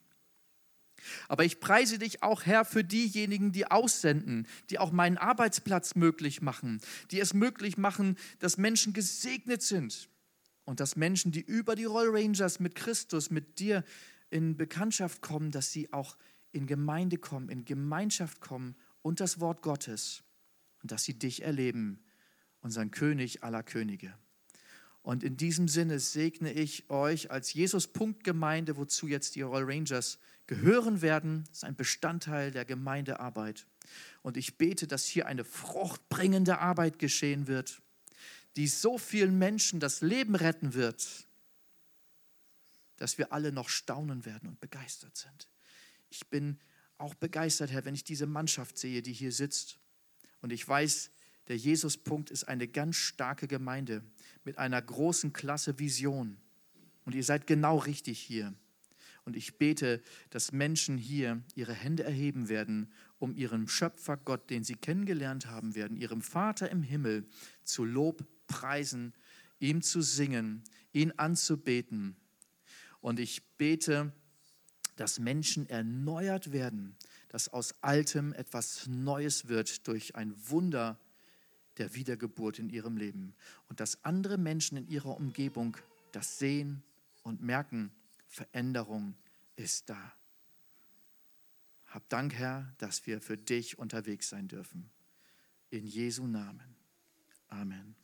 Aber 1.27 1.45
ich 1.45 1.59
preise 1.59 1.99
dich 1.99 2.23
auch, 2.23 2.45
Herr, 2.45 2.65
für 2.65 2.83
diejenigen, 2.83 3.51
die 3.51 3.69
aussenden, 3.69 4.47
die 4.69 4.79
auch 4.79 4.91
meinen 4.91 5.17
Arbeitsplatz 5.17 5.95
möglich 5.95 6.41
machen, 6.41 6.81
die 7.11 7.19
es 7.19 7.33
möglich 7.33 7.77
machen, 7.77 8.17
dass 8.39 8.57
Menschen 8.57 8.93
gesegnet 8.93 9.61
sind 9.61 10.09
und 10.65 10.79
dass 10.79 10.95
Menschen, 10.95 11.31
die 11.31 11.41
über 11.41 11.75
die 11.75 11.85
Roll 11.85 12.09
Rangers 12.09 12.59
mit 12.59 12.75
Christus, 12.75 13.29
mit 13.29 13.59
dir 13.59 13.83
in 14.29 14.57
Bekanntschaft 14.57 15.21
kommen, 15.21 15.51
dass 15.51 15.71
sie 15.71 15.93
auch 15.93 16.17
in 16.51 16.67
Gemeinde 16.67 17.17
kommen, 17.17 17.49
in 17.49 17.65
Gemeinschaft 17.65 18.41
kommen 18.41 18.75
und 19.01 19.19
das 19.19 19.39
Wort 19.39 19.61
Gottes 19.61 20.23
und 20.81 20.91
dass 20.91 21.03
sie 21.03 21.17
dich 21.17 21.43
erleben, 21.43 22.03
unseren 22.61 22.91
König 22.91 23.43
aller 23.43 23.63
Könige. 23.63 24.13
Und 25.01 25.23
in 25.23 25.37
diesem 25.37 25.69
Sinne 25.69 25.99
segne 25.99 26.51
ich 26.51 26.89
euch 26.89 27.31
als 27.31 27.53
Jesus-Punkt-Gemeinde, 27.53 28.75
wozu 28.75 29.07
jetzt 29.07 29.35
die 29.35 29.41
Royal 29.41 29.63
Rangers 29.63 30.19
gehören 30.47 31.01
werden. 31.01 31.47
Ist 31.51 31.63
ein 31.63 31.75
Bestandteil 31.75 32.51
der 32.51 32.65
Gemeindearbeit. 32.65 33.65
Und 34.21 34.37
ich 34.37 34.57
bete, 34.57 34.87
dass 34.87 35.05
hier 35.05 35.27
eine 35.27 35.43
fruchtbringende 35.43 36.59
Arbeit 36.59 36.99
geschehen 36.99 37.47
wird, 37.47 37.81
die 38.55 38.67
so 38.67 38.97
vielen 38.97 39.37
Menschen 39.37 39.79
das 39.79 40.01
Leben 40.01 40.35
retten 40.35 40.73
wird, 40.73 41.27
dass 42.97 43.17
wir 43.17 43.31
alle 43.31 43.51
noch 43.51 43.69
staunen 43.69 44.25
werden 44.25 44.49
und 44.49 44.59
begeistert 44.59 45.15
sind. 45.15 45.47
Ich 46.09 46.27
bin 46.27 46.57
auch 46.97 47.13
begeistert, 47.13 47.71
Herr, 47.71 47.85
wenn 47.85 47.93
ich 47.93 48.03
diese 48.03 48.25
Mannschaft 48.25 48.77
sehe, 48.77 49.01
die 49.01 49.13
hier 49.13 49.31
sitzt. 49.31 49.77
Und 50.41 50.51
ich 50.51 50.67
weiß, 50.67 51.11
der 51.47 51.57
Jesuspunkt 51.57 52.31
ist 52.31 52.45
eine 52.45 52.67
ganz 52.67 52.95
starke 52.95 53.47
Gemeinde 53.47 54.03
mit 54.43 54.57
einer 54.57 54.81
großen 54.81 55.31
Klasse 55.33 55.79
Vision. 55.79 56.37
Und 57.05 57.15
ihr 57.15 57.23
seid 57.23 57.47
genau 57.47 57.77
richtig 57.77 58.19
hier. 58.19 58.53
Und 59.27 59.35
ich 59.35 59.57
bete, 59.57 60.01
dass 60.29 60.53
Menschen 60.53 60.97
hier 60.97 61.43
ihre 61.53 61.73
Hände 61.73 62.05
erheben 62.05 62.47
werden, 62.47 62.89
um 63.19 63.35
ihrem 63.35 63.67
Schöpfer 63.67 64.15
Gott, 64.15 64.49
den 64.49 64.63
sie 64.63 64.75
kennengelernt 64.75 65.47
haben 65.47 65.75
werden, 65.75 65.97
ihrem 65.97 66.21
Vater 66.21 66.71
im 66.71 66.81
Himmel 66.81 67.27
zu 67.65 67.83
Lob 67.83 68.25
preisen, 68.47 69.13
ihm 69.59 69.81
zu 69.81 70.01
singen, 70.01 70.63
ihn 70.93 71.11
anzubeten. 71.17 72.15
Und 73.01 73.19
ich 73.19 73.43
bete, 73.57 74.13
dass 74.95 75.19
Menschen 75.19 75.67
erneuert 75.67 76.53
werden, 76.53 76.95
dass 77.27 77.49
aus 77.49 77.75
Altem 77.81 78.31
etwas 78.31 78.87
Neues 78.87 79.49
wird 79.49 79.89
durch 79.89 80.15
ein 80.15 80.33
Wunder 80.49 80.97
der 81.79 81.93
Wiedergeburt 81.95 82.59
in 82.59 82.69
ihrem 82.69 82.95
Leben 82.95 83.35
und 83.67 83.81
dass 83.81 84.05
andere 84.05 84.37
Menschen 84.37 84.77
in 84.77 84.87
ihrer 84.87 85.17
Umgebung 85.17 85.75
das 86.13 86.39
sehen 86.39 86.81
und 87.23 87.41
merken, 87.41 87.91
Veränderung 88.27 89.15
ist 89.55 89.89
da. 89.89 90.13
Hab 91.87 92.07
Dank, 92.09 92.33
Herr, 92.33 92.73
dass 92.77 93.07
wir 93.07 93.21
für 93.21 93.37
dich 93.37 93.79
unterwegs 93.79 94.29
sein 94.29 94.47
dürfen. 94.47 94.89
In 95.69 95.85
Jesu 95.85 96.27
Namen. 96.27 96.75
Amen. 97.47 97.95